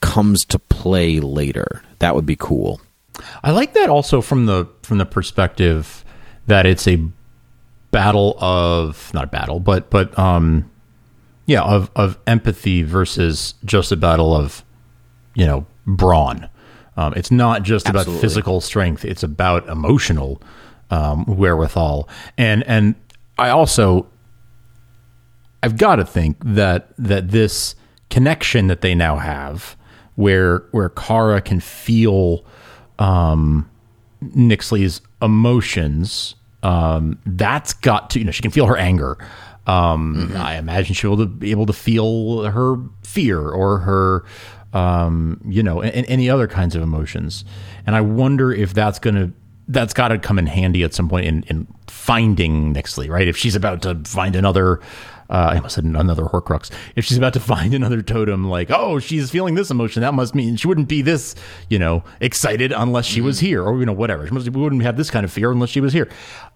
[0.00, 1.82] comes to play later.
[2.00, 2.80] That would be cool.
[3.42, 6.04] I like that also from the from the perspective
[6.46, 7.02] that it's a
[7.90, 10.70] battle of not a battle, but but um
[11.46, 14.64] yeah, of of empathy versus just a battle of
[15.34, 16.48] you know brawn.
[16.96, 20.40] Um, it's not just about physical strength; it's about emotional
[20.90, 22.08] um, wherewithal.
[22.38, 22.94] And and
[23.38, 24.06] I also
[25.62, 27.74] I've got to think that that this
[28.10, 29.76] connection that they now have,
[30.14, 32.44] where where Kara can feel
[32.98, 33.68] um,
[34.22, 39.18] Nyxly's emotions, um, that's got to you know she can feel her anger.
[39.66, 44.24] Um, I imagine she'll be able to feel her fear or her
[44.74, 47.44] um, you know and, any other kinds of emotions.
[47.86, 49.32] And I wonder if that's going to
[49.68, 53.26] that's got to come in handy at some point in, in finding Nyxly, right?
[53.26, 54.80] If she's about to find another,
[55.30, 56.70] uh, I almost said another Horcrux.
[56.96, 60.34] If she's about to find another totem, like, oh, she's feeling this emotion, that must
[60.34, 61.34] mean she wouldn't be this,
[61.70, 64.26] you know, excited unless she was here, or you know, whatever.
[64.26, 66.10] She must, we wouldn't have this kind of fear unless she was here.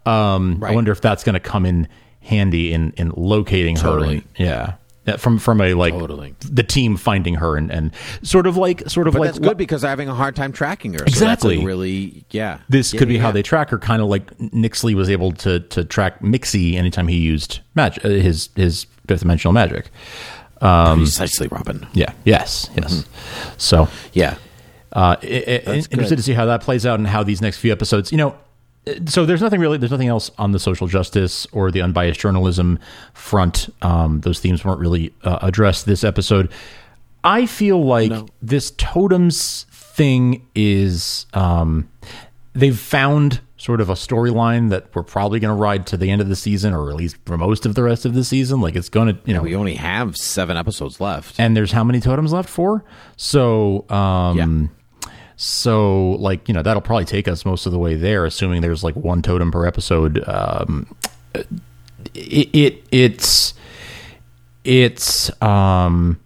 [0.04, 1.88] Um, I wonder if that's going to come in
[2.20, 4.06] handy in in locating Totally.
[4.08, 4.12] her.
[4.12, 4.72] And, yeah.
[5.16, 6.34] From from a like Totally.
[6.40, 7.92] the team finding her and, and
[8.22, 10.52] sort of like sort of but like that's good because they're having a hard time
[10.52, 11.62] tracking her Exactly.
[11.62, 14.36] a really yeah this Yeah, could be yeah, how they track her, kind of like
[14.36, 19.20] Nyxly was able to to track Mxy anytime he used magic, uh, his his fifth
[19.20, 19.88] dimensional magic.
[20.60, 22.12] precisely Robin Yeah.
[22.24, 22.68] Yes.
[22.76, 23.06] Yes.
[23.56, 24.34] So, yeah
[24.92, 25.26] uh, i-
[25.66, 28.18] i- interested to see how that plays out and how these next few episodes, you
[28.18, 28.34] know.
[29.06, 29.78] So there's nothing really.
[29.78, 32.78] There's nothing else on the social justice or the unbiased journalism
[33.14, 33.68] front.
[33.82, 36.50] Um, those themes weren't really uh, addressed this episode.
[37.24, 41.88] I feel like this totems thing is um,
[42.54, 46.20] they've found sort of a storyline that we're probably going to ride to the end
[46.20, 48.60] of the season, or at least for most of the rest of the season.
[48.60, 51.82] Like it's going to, you know, we only have seven episodes left and there's how
[51.82, 52.84] many totems left for?
[53.16, 54.70] So, um,
[55.40, 58.82] so like you know that'll probably take us most of the way there, assuming there's
[58.82, 60.28] like one totem per episode.
[60.28, 60.94] Um,
[62.12, 63.54] it, it it's
[64.64, 66.18] it's um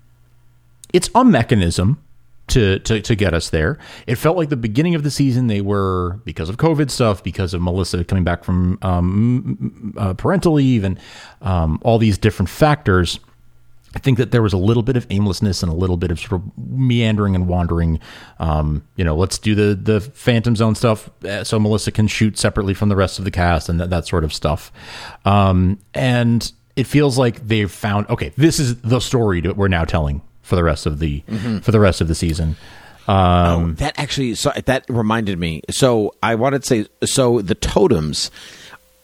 [0.95, 2.03] it's a mechanism
[2.49, 3.79] to, to to get us there.
[4.07, 7.53] It felt like the beginning of the season they were because of COVID stuff, because
[7.53, 10.99] of Melissa coming back from um, uh, parental leave, and
[11.43, 13.21] um, all these different factors.
[13.95, 16.19] I think that there was a little bit of aimlessness and a little bit of
[16.19, 18.01] sort of meandering and wandering.
[18.39, 22.39] Um, you know, let's do the the Phantom Zone stuff uh, so Melissa can shoot
[22.39, 24.73] separately from the rest of the cast and that, that sort of stuff.
[25.25, 29.85] Um, and it feels like they've found okay, this is the story that we're now
[29.85, 31.23] telling for the rest of the
[31.63, 32.57] for the rest of the season.
[33.09, 38.31] Um, that actually so that reminded me so i wanted to say so the totems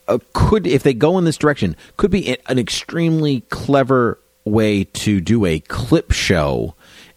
[0.07, 5.21] uh, could if they go in this direction could be an extremely clever way to
[5.21, 6.75] do a clip show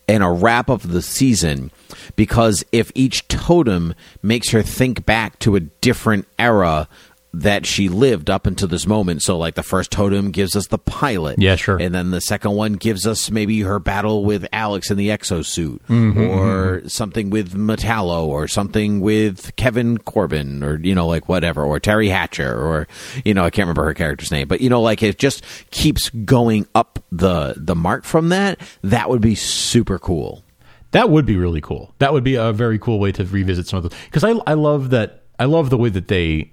[0.08, 1.72] and a wrap up of the season
[2.16, 6.88] because if each totem makes her think back to a different era
[7.34, 10.78] that she lived up until this moment so like the first totem gives us the
[10.78, 11.78] pilot Yeah, sure.
[11.78, 15.80] and then the second one gives us maybe her battle with Alex in the exosuit,
[15.88, 21.64] Mm-hmm, or something with Metallo, or something with Kevin Corbin, or you know, like whatever,
[21.64, 22.88] or Teri Hatcher, or
[23.24, 26.10] you know, I can't remember her character's name, but you know, like it just keeps
[26.10, 28.60] going up the the mark from that.
[28.84, 30.44] That would be super cool.
[30.92, 31.96] That would be really cool.
[32.00, 34.56] That would be a very cool way to revisit some of those because I I
[34.56, 36.52] love that I love the way that they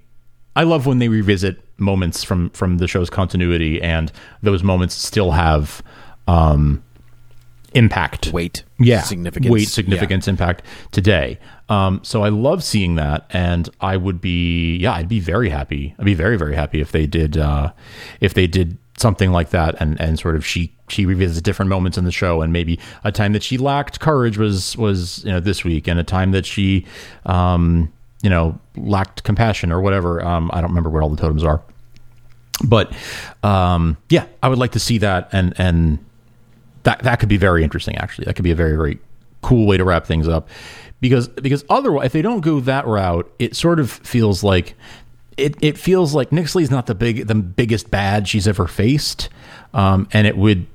[0.55, 5.31] I love when they revisit moments from from the show's continuity and those moments still
[5.31, 5.81] have
[6.27, 6.83] um
[7.73, 8.33] impact.
[8.33, 9.01] Weight, yeah.
[9.01, 11.39] Significance, weight significance impact today.
[11.69, 15.95] Um so i love seeing that and i would be yeah i'd be very happy.
[15.99, 17.71] I'd be very very happy if they did uh
[18.19, 21.97] if they did something like that and and sort of she she revisits different moments
[21.97, 25.39] in the show and maybe a time that she lacked courage was was you know
[25.39, 26.85] this week and a time that she
[27.25, 30.23] um you know lacked compassion or whatever.
[30.23, 31.61] Um i don't remember what all the totems are.
[32.63, 32.93] But
[33.43, 35.99] um yeah i would like to see that and and
[36.83, 38.25] that that could be very interesting actually.
[38.25, 38.99] That could be a very very
[39.41, 40.49] cool way to wrap things up.
[41.01, 44.75] Because because otherwise if they don't go that route it sort of feels like
[45.39, 49.29] it, it feels like Nyxly's not the big the biggest bad she's ever faced,
[49.73, 50.67] um, and it would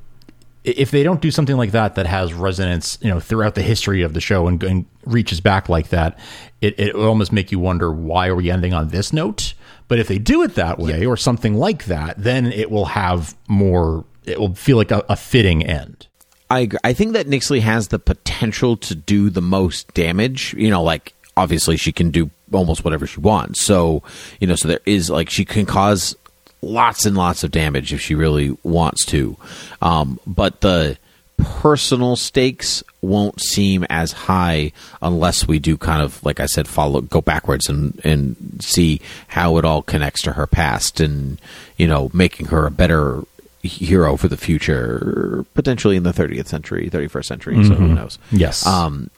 [0.65, 4.03] if they don't do something like that that has resonance, you know, throughout the history
[4.03, 6.19] of the show and, and reaches back like that,
[6.61, 9.55] it it will almost make you wonder why are we ending on this note.
[9.87, 13.37] But if they do it that way or something like that, then it will have
[13.47, 14.05] more.
[14.25, 16.07] It will feel like a, a fitting end.
[16.51, 16.79] I agree.
[16.83, 20.55] I think that Nyxly has the potential to do the most damage.
[20.55, 23.63] You know, like obviously she can do almost whatever she wants.
[23.63, 24.03] So
[24.41, 26.17] you know, so there is like she can cause
[26.65, 29.37] lots and lots of damage if she really wants to.
[29.83, 30.99] Um, but the
[31.37, 34.71] personal stakes won't seem as high
[35.03, 39.57] unless we do kind of like I said follow go backwards and and see how
[39.59, 41.41] it all connects to her past and
[41.77, 43.23] you know making her a better
[43.65, 48.65] hero for the future potentially in the 30th century 31st century so who knows Yes.
[48.65, 49.11] um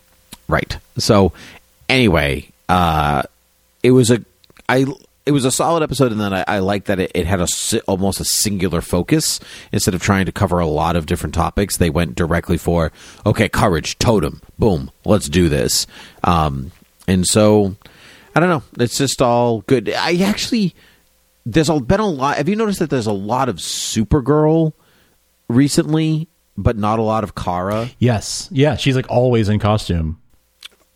[0.49, 1.33] right so
[1.89, 3.23] anyway uh
[3.83, 4.25] it was a
[4.71, 4.87] I
[5.27, 7.49] it was a solid episode, and then I, I like that it, it had a
[7.87, 9.41] almost a singular focus
[9.73, 11.77] instead of trying to cover a lot of different topics.
[11.77, 12.93] They went directly for
[13.27, 15.87] okay, courage, totem, boom, let's do this.
[16.25, 16.71] Um,
[17.09, 17.77] and so
[18.35, 19.91] I don't know, it's just all good.
[19.91, 20.75] I actually
[21.45, 22.37] there's been a lot.
[22.37, 24.73] Have you noticed that there's a lot of Supergirl
[25.49, 27.91] recently, but not a lot of Kara?
[27.99, 28.49] yes.
[28.53, 28.77] Yeah.
[28.77, 30.21] She's like always in costume.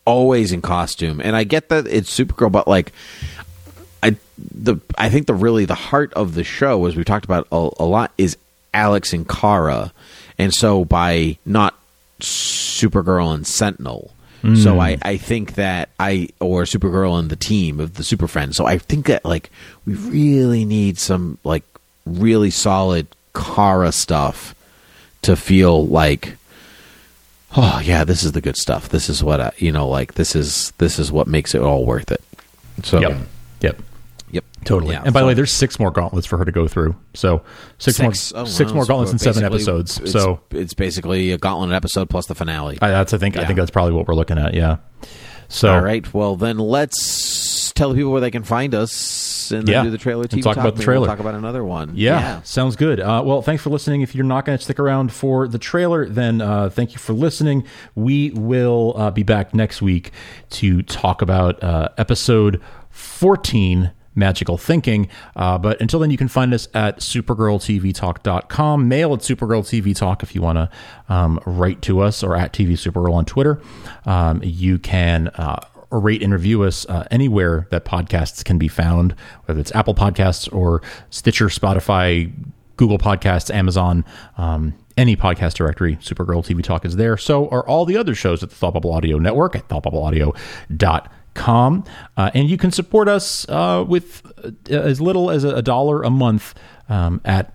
[0.06, 2.90] always in costume and i get that it's supergirl but like
[4.02, 7.46] i the i think the really the heart of the show as we talked about
[7.52, 8.36] a, a lot is
[8.74, 9.92] alex and kara.
[10.38, 11.78] And so by not
[12.20, 14.12] supergirl and sentinel.
[14.42, 14.80] So hmm.
[14.80, 18.56] I, I think that I or Supergirl and the team of the Super Friends.
[18.56, 19.50] So I think that like
[19.84, 21.62] we really need some like
[22.06, 24.54] really solid Kara stuff
[25.20, 26.36] to feel like
[27.54, 28.88] oh yeah this is the good stuff.
[28.88, 31.84] This is what I, you know like this is this is what makes it all
[31.84, 32.24] worth it.
[32.82, 33.18] So Yep.
[34.64, 34.92] Totally.
[34.92, 36.94] Yeah, and by the way, there's six more gauntlets for her to go through.
[37.14, 37.42] So
[37.78, 39.96] six, more oh, six wow, more so gauntlets in seven episodes.
[39.98, 43.44] it's- So it's basically a gauntlet episode plus the finale I, that's I think I
[43.46, 44.52] think that's probably what we're looking at.
[44.54, 44.76] Yeah.
[45.48, 49.66] So all right well then let's tell the people where they can find us and
[49.68, 49.82] Yeah.
[49.82, 51.00] do the trailer And TV talk about the trailer.
[51.00, 53.00] we'll talk about another one Yeah, sounds good.
[53.00, 54.02] Uh, well, thanks for listening.
[54.02, 57.14] If you're not going to stick around for the trailer, then uh, thank you for
[57.14, 57.64] listening.
[57.96, 60.12] We will uh, be back next week
[60.50, 63.90] to talk about uh, episode 14.
[64.14, 65.08] Magical Thinking.
[65.36, 68.88] Uh, but until then, you can find us at supergirltvtalk.com.
[68.88, 70.70] Mail at supergirltvtalk if you want to
[71.12, 73.60] um, write to us or at TV Supergirl on Twitter.
[74.04, 79.14] Um, you can uh, rate and review us uh, anywhere that podcasts can be found,
[79.46, 82.32] whether it's Apple Podcasts or Stitcher, Spotify,
[82.76, 84.04] Google Podcasts, Amazon,
[84.38, 85.96] um, any podcast directory.
[85.96, 87.16] Supergirl TV Talk is there.
[87.16, 91.19] So are all the other shows at the Thought Bubble Audio Network at thoughtbubbleaudio.com.
[91.34, 96.10] Uh, and you can support us uh, with uh, as little as a dollar a
[96.10, 96.54] month
[96.88, 97.54] um, at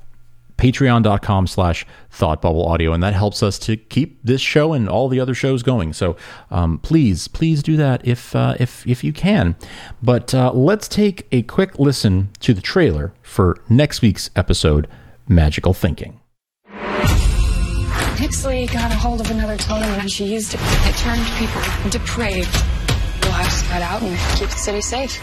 [0.57, 5.09] patreon.com slash thought bubble audio and that helps us to keep this show and all
[5.09, 6.15] the other shows going so
[6.49, 9.55] um, please please do that if uh, if if you can
[10.01, 14.87] but uh, let's take a quick listen to the trailer for next week's episode
[15.27, 16.21] magical thinking
[18.15, 20.59] Pixley got a hold of another totem and she used it.
[20.63, 22.55] It turned people depraved.
[23.35, 25.21] Have to cut out and keep the city safe.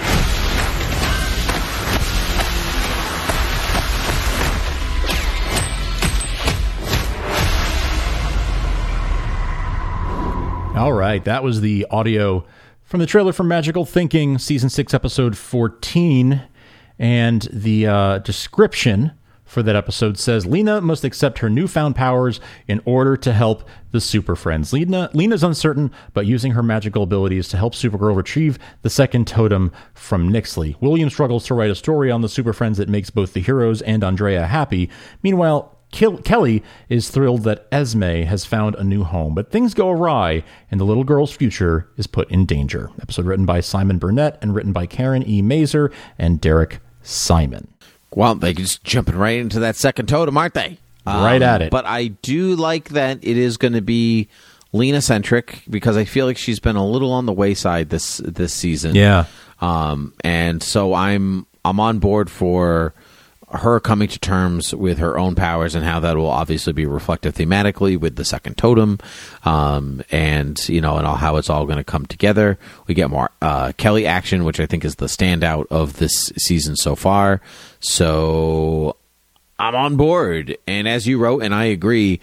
[10.76, 12.44] All right, that was the audio
[12.82, 16.42] from the trailer for Magical Thinking, season six, episode 14.
[16.98, 19.12] And the uh, description
[19.53, 24.00] for that episode says Lena must accept her newfound powers in order to help the
[24.00, 24.72] Super Friends.
[24.72, 29.70] Lena Lena's uncertain, but using her magical abilities to help Supergirl retrieve the second totem
[29.92, 30.80] from Nyxly.
[30.80, 33.82] William struggles to write a story on the Super Friends that makes both the heroes
[33.82, 34.88] and Andrea happy.
[35.22, 40.44] Meanwhile, Kelly is thrilled that Esme has found a new home, but things go awry
[40.70, 42.88] and the little girl's future is put in danger.
[43.03, 45.42] Episode written by Simon Burnett and written by Karen E.
[45.42, 47.68] Mazer and Derek Simon.
[48.16, 50.78] Well, they're just jumping right into that second totem, aren't they?
[51.06, 51.70] Um, Right at it.
[51.70, 54.28] But I do like that it is going to be
[54.72, 58.54] Lena centric because I feel like she's been a little on the wayside this this
[58.54, 58.94] season.
[58.94, 59.26] Yeah.
[59.60, 62.94] Um, and so I'm I'm on board for
[63.53, 67.34] her coming to terms with her own powers and how that will obviously be reflected
[67.34, 68.98] thematically with the second totem,
[69.44, 72.59] um, and you know, and all, how it's all going to come together.
[72.86, 76.76] We get more uh, Kelly action, which I think is the standout of this season
[76.76, 77.40] so far.
[77.80, 78.96] So
[79.59, 82.20] I'm on board, and as you wrote, and I agree.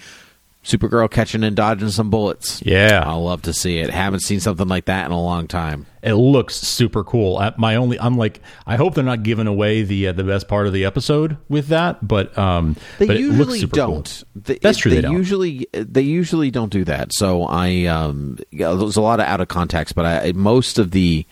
[0.64, 2.62] Supergirl catching and dodging some bullets.
[2.66, 3.02] Yeah.
[3.06, 3.90] I'll love to see it.
[3.90, 5.86] Haven't seen something like that in a long time.
[6.04, 7.38] It looks super cool.
[7.38, 10.48] Uh, My only, I'm like, I hope they're not giving away the uh, the best
[10.50, 14.24] part of the episode with that, but um, They but it looks usually super don't.
[14.34, 14.42] Cool.
[14.44, 14.92] They, That's true.
[14.92, 15.14] They, They, don't.
[15.14, 17.14] usually they usually don't do that.
[17.14, 20.92] So I um, yeah, there's a lot of out of context, but I most of
[20.92, 21.26] the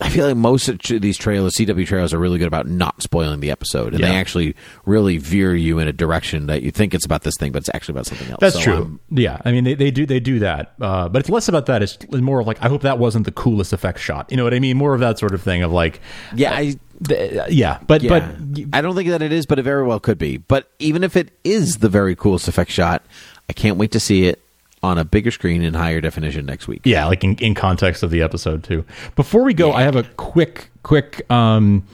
[0.00, 3.40] I feel like most of these trailers, CW trailers, are really good about not spoiling
[3.40, 7.04] the episode, and they actually really veer you in a direction that you think it's
[7.04, 8.38] about this thing, but it's actually about something else.
[8.40, 9.00] That's So true.
[9.10, 11.82] Yeah, I mean they, they do they do that, uh, but it's less about that.
[11.82, 14.30] It's more of like I hope that wasn't the coolest effect shot.
[14.30, 14.76] You know what I mean?
[14.76, 16.00] More of that sort of thing of like,
[16.34, 16.76] yeah, I,
[17.06, 18.08] th- yeah, but yeah.
[18.08, 18.24] but
[18.72, 20.38] I don't think that it is, but it very well could be.
[20.38, 23.04] But even if it is the very coolest effect shot,
[23.48, 24.42] I can't wait to see it
[24.82, 26.82] on a bigger screen in higher definition next week.
[26.84, 28.84] Yeah, like in, in context of the episode too.
[29.14, 31.30] Before we go, I have a quick, quick.
[31.30, 31.86] Um,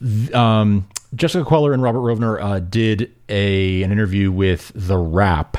[0.00, 5.56] th- um, Jessica Queller and Robert Rovner uh, did a an interview with The Wrap,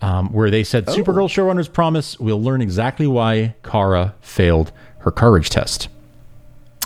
[0.00, 5.50] um, where they said Supergirl showrunners promise we'll learn exactly why Kara failed her courage
[5.50, 5.88] test.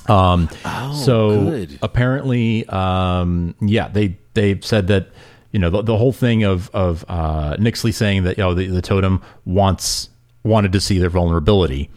[0.07, 1.79] Um, oh, so good.
[1.83, 5.09] apparently, um, yeah, they they said that
[5.55, 8.67] you know the, the whole thing of of uh, Nyxly saying that you know the,
[8.67, 10.11] the totem wants
[10.43, 11.91] wanted to see their vulnerability,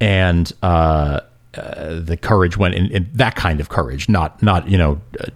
[0.00, 1.20] and uh,
[1.54, 5.00] uh, the courage went in, in that kind of courage, not not you know.
[5.18, 5.26] Uh,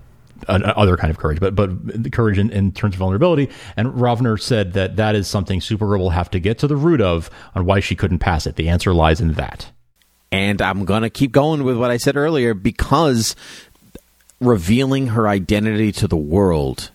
[0.46, 1.70] an- other kind of courage, but but
[2.02, 3.48] the courage in, in terms of vulnerability.
[3.78, 7.00] And Rovner said that that is something Supergirl will have to get to the root
[7.00, 8.56] of on why she couldn't pass it.
[8.56, 9.70] The answer lies in that.
[10.30, 13.34] And I'm to keep going with what I said earlier because
[14.38, 16.90] revealing her identity to the world,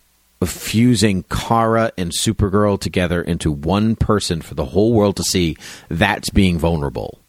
[0.45, 5.57] fusing Kara and Supergirl together into one person for the whole world to see,
[5.89, 7.19] that's being vulnerable.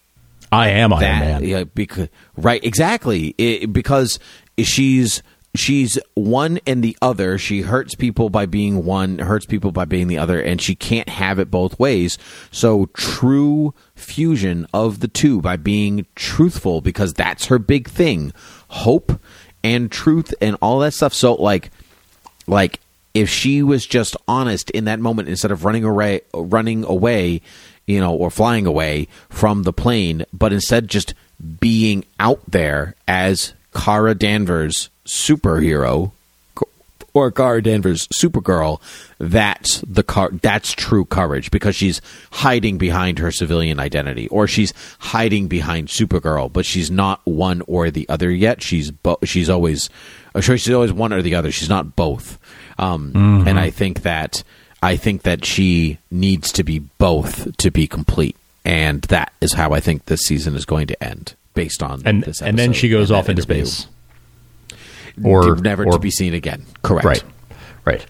[0.52, 1.44] I am Iron that Man.
[1.44, 3.34] yeah, because right exactly.
[3.38, 4.18] It, because
[4.58, 5.22] she's
[5.54, 7.38] she's one and the other.
[7.38, 11.08] She hurts people by being one hurts people by being the other and she can't
[11.08, 12.18] have it both ways.
[12.50, 18.32] So true fusion of the two by being truthful because that's her big thing.
[18.68, 19.20] Hope
[19.62, 21.14] and truth and all that stuff.
[21.14, 21.70] So like
[22.46, 22.80] like
[23.14, 27.40] if she was just honest in that moment instead of running away running away
[27.86, 31.14] you know or flying away from the plane but instead just
[31.58, 36.12] being out there as Kara Danvers superhero
[37.12, 38.80] or Kara Danvers Supergirl
[39.18, 42.00] that's the car that's true courage because she's
[42.30, 47.90] hiding behind her civilian identity or she's hiding behind Supergirl but she's not one or
[47.90, 48.62] the other yet.
[48.62, 49.90] She's bo- she's always
[50.40, 51.50] she's always one or the other.
[51.50, 52.38] She's not both
[52.80, 54.42] um, and I think that
[54.82, 59.72] I think that she needs to be both to be complete and that is how
[59.72, 62.88] I think this season is going to end based on and this and then she
[62.88, 63.86] goes off into space,
[65.24, 66.64] or never or- to be seen again.
[66.82, 67.04] Correct.
[67.04, 67.22] Right,
[67.84, 68.06] right.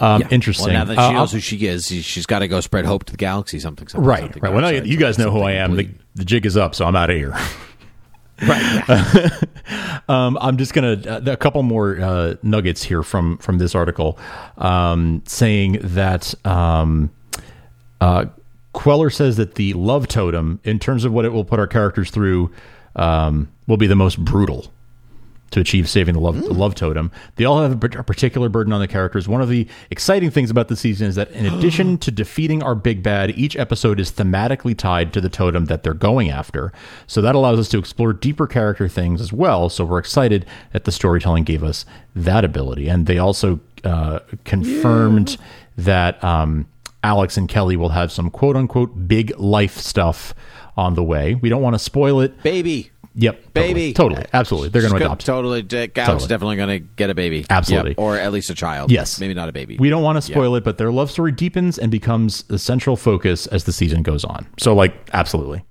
[0.00, 0.28] Um, Yeah.
[0.30, 0.66] Interesting.
[0.66, 2.84] Well, now that Uh, she knows who she is, she- she's got to go spread
[2.84, 3.60] hope to the galaxy.
[3.60, 3.88] Something.
[3.88, 4.52] something right, something, right.
[4.52, 5.76] Well, now you guys know who I am.
[5.76, 7.34] The, the jig is up, so I'm out of here.
[8.42, 9.30] right.
[10.08, 14.18] Um, I'm just gonna uh, a couple more uh, nuggets here from from this article,
[14.58, 17.10] um, saying that um,
[18.00, 18.26] uh,
[18.72, 22.10] Queller says that the love totem, in terms of what it will put our characters
[22.10, 22.50] through,
[22.96, 24.72] um, will be the most brutal
[25.52, 27.10] to achieve saving the love, the love totem.
[27.36, 29.28] They all have a a particular burden on the characters.
[29.28, 32.74] One of the exciting things about the season is that in addition to defeating our
[32.74, 36.72] big bad, each episode is thematically tied to the totem that they're going after.
[37.06, 39.68] So that allows us to explore deeper character things as well.
[39.68, 41.84] So we're excited that the storytelling gave us
[42.14, 42.88] that ability.
[42.88, 45.36] And they also uh, confirmed
[45.76, 46.66] that um,
[47.04, 50.34] Alex and Kelly will have some quote unquote big life stuff
[50.76, 51.34] on the way.
[51.34, 52.42] We don't want to spoil it.
[52.42, 52.91] Baby.
[53.14, 53.52] Yep.
[53.52, 53.92] Baby.
[53.92, 54.14] Totally.
[54.16, 54.30] totally.
[54.32, 54.68] Absolutely.
[54.70, 55.26] They're going to adopt.
[55.26, 55.60] Totally.
[55.60, 56.28] Alex Totally.
[56.28, 57.44] definitely going to get a baby.
[57.50, 57.90] Absolutely.
[57.90, 58.90] Yep, Or at least a child.
[58.90, 59.20] Yes.
[59.20, 59.76] Maybe not a baby.
[59.78, 62.96] We don't want to spoil it, but their love story deepens and becomes the central
[62.96, 64.46] focus as the season goes on.
[64.58, 65.64] So, like, absolutely.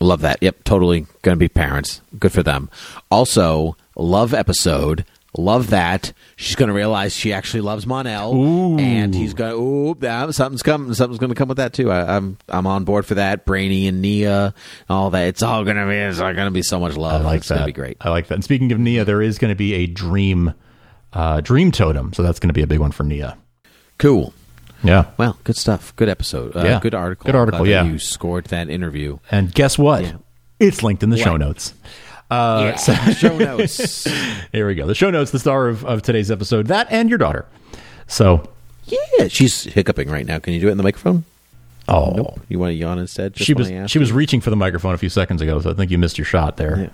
[0.00, 0.38] Love that.
[0.42, 2.00] Yep, totally going to be parents.
[2.18, 2.68] Good for them.
[3.10, 5.04] Also, love episode.
[5.38, 6.12] Love that.
[6.36, 9.52] She's going to realize she actually loves Mon-El, and he's going.
[9.54, 9.96] Ooh,
[10.32, 10.92] something's coming.
[10.92, 11.90] Something's going to come with that too.
[11.90, 13.46] I, I'm I'm on board for that.
[13.46, 14.52] Brainy and Nia,
[14.90, 15.28] all that.
[15.28, 15.94] It's all going to be.
[15.94, 17.24] It's all going to be so much I love.
[17.24, 17.54] like it's that.
[17.54, 17.96] going to be great.
[18.02, 18.34] I like that.
[18.34, 20.52] And speaking of Nia, there is going to be a dream,
[21.14, 22.12] uh, dream totem.
[22.12, 23.38] So that's going to be a big one for Nia.
[23.98, 24.34] Cool.
[24.84, 25.12] Yeah.
[25.16, 25.96] Well, good stuff.
[25.96, 26.54] Good episode.
[26.56, 26.80] Uh, Yeah.
[26.80, 27.24] Good article.
[27.24, 27.84] Good article, yeah.
[27.84, 29.18] You scored that interview.
[29.30, 30.02] And guess what?
[30.04, 30.16] Yeah.
[30.58, 31.72] It's linked in the show notes.
[32.32, 33.10] Uh, yeah.
[33.12, 34.04] Show notes.
[34.52, 34.86] Here we go.
[34.86, 37.46] The show notes, the star of, of today's episode, that and your daughter.
[38.06, 38.48] So,
[38.86, 40.38] yeah, she's hiccuping right now.
[40.38, 41.24] Can you do it in the microphone?
[41.88, 42.40] oh, Nope.
[42.48, 43.34] You want to yawn instead?
[43.34, 45.74] Just she was she was reaching for the microphone a few seconds ago, so I
[45.74, 46.78] think you missed your shot there.
[46.78, 46.84] Yeah.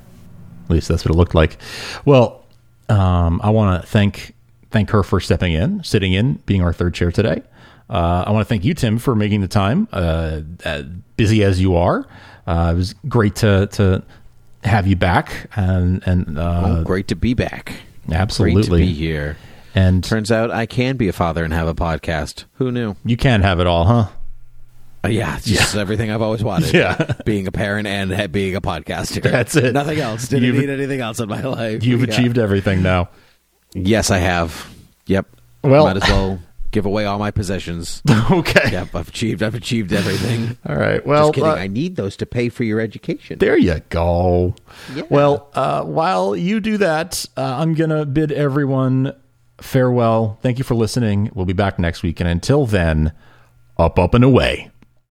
[0.64, 1.56] At least that's what it looked like.
[2.04, 2.44] Well,
[2.88, 4.34] um, I want to thank
[4.70, 7.42] thank her for stepping in, sitting in, being our third chair today.
[7.88, 9.88] Uh, I want to thank you, Tim, for making the time.
[9.92, 10.82] Uh, uh,
[11.16, 12.06] busy as you are,
[12.46, 14.02] uh, it was great to to
[14.68, 17.72] have you back, and and uh, Oh, great to be back.
[18.10, 19.36] absolutely Great to be here.
[19.74, 22.44] And Turns out I can be a father and have a podcast.
[22.54, 22.94] Who knew?
[23.04, 24.08] you can't have it all, huh?
[25.04, 26.74] Uh, yeah, it's just everything I've always wanted.
[26.74, 27.12] Yeah.
[27.24, 29.22] being a parent and being a podcaster.
[29.22, 29.72] That's it.
[29.72, 30.26] Nothing else.
[30.26, 31.84] Didn't You've- need anything else in my life.
[31.84, 32.12] You've Yeah.
[32.14, 33.08] achieved everything now.
[33.74, 34.68] Yes, I have.
[35.06, 35.26] Yep.
[35.62, 36.40] Well- might as well
[36.70, 38.02] give away all my possessions.
[38.30, 38.70] okay.
[38.72, 39.42] yep, I've achieved.
[39.42, 40.56] I've achieved everything.
[40.68, 41.04] All right.
[41.06, 41.50] Well, Just kidding.
[41.50, 43.38] uh, I need those to pay for your education.
[43.38, 44.54] There you go.
[45.08, 49.14] Well, uh, while you do that, uh, I'm going to bid everyone
[49.60, 50.38] farewell.
[50.42, 51.30] Thank you for listening.
[51.34, 52.20] We'll be back next week.
[52.20, 53.12] And until then,
[53.78, 54.70] up, up, and away.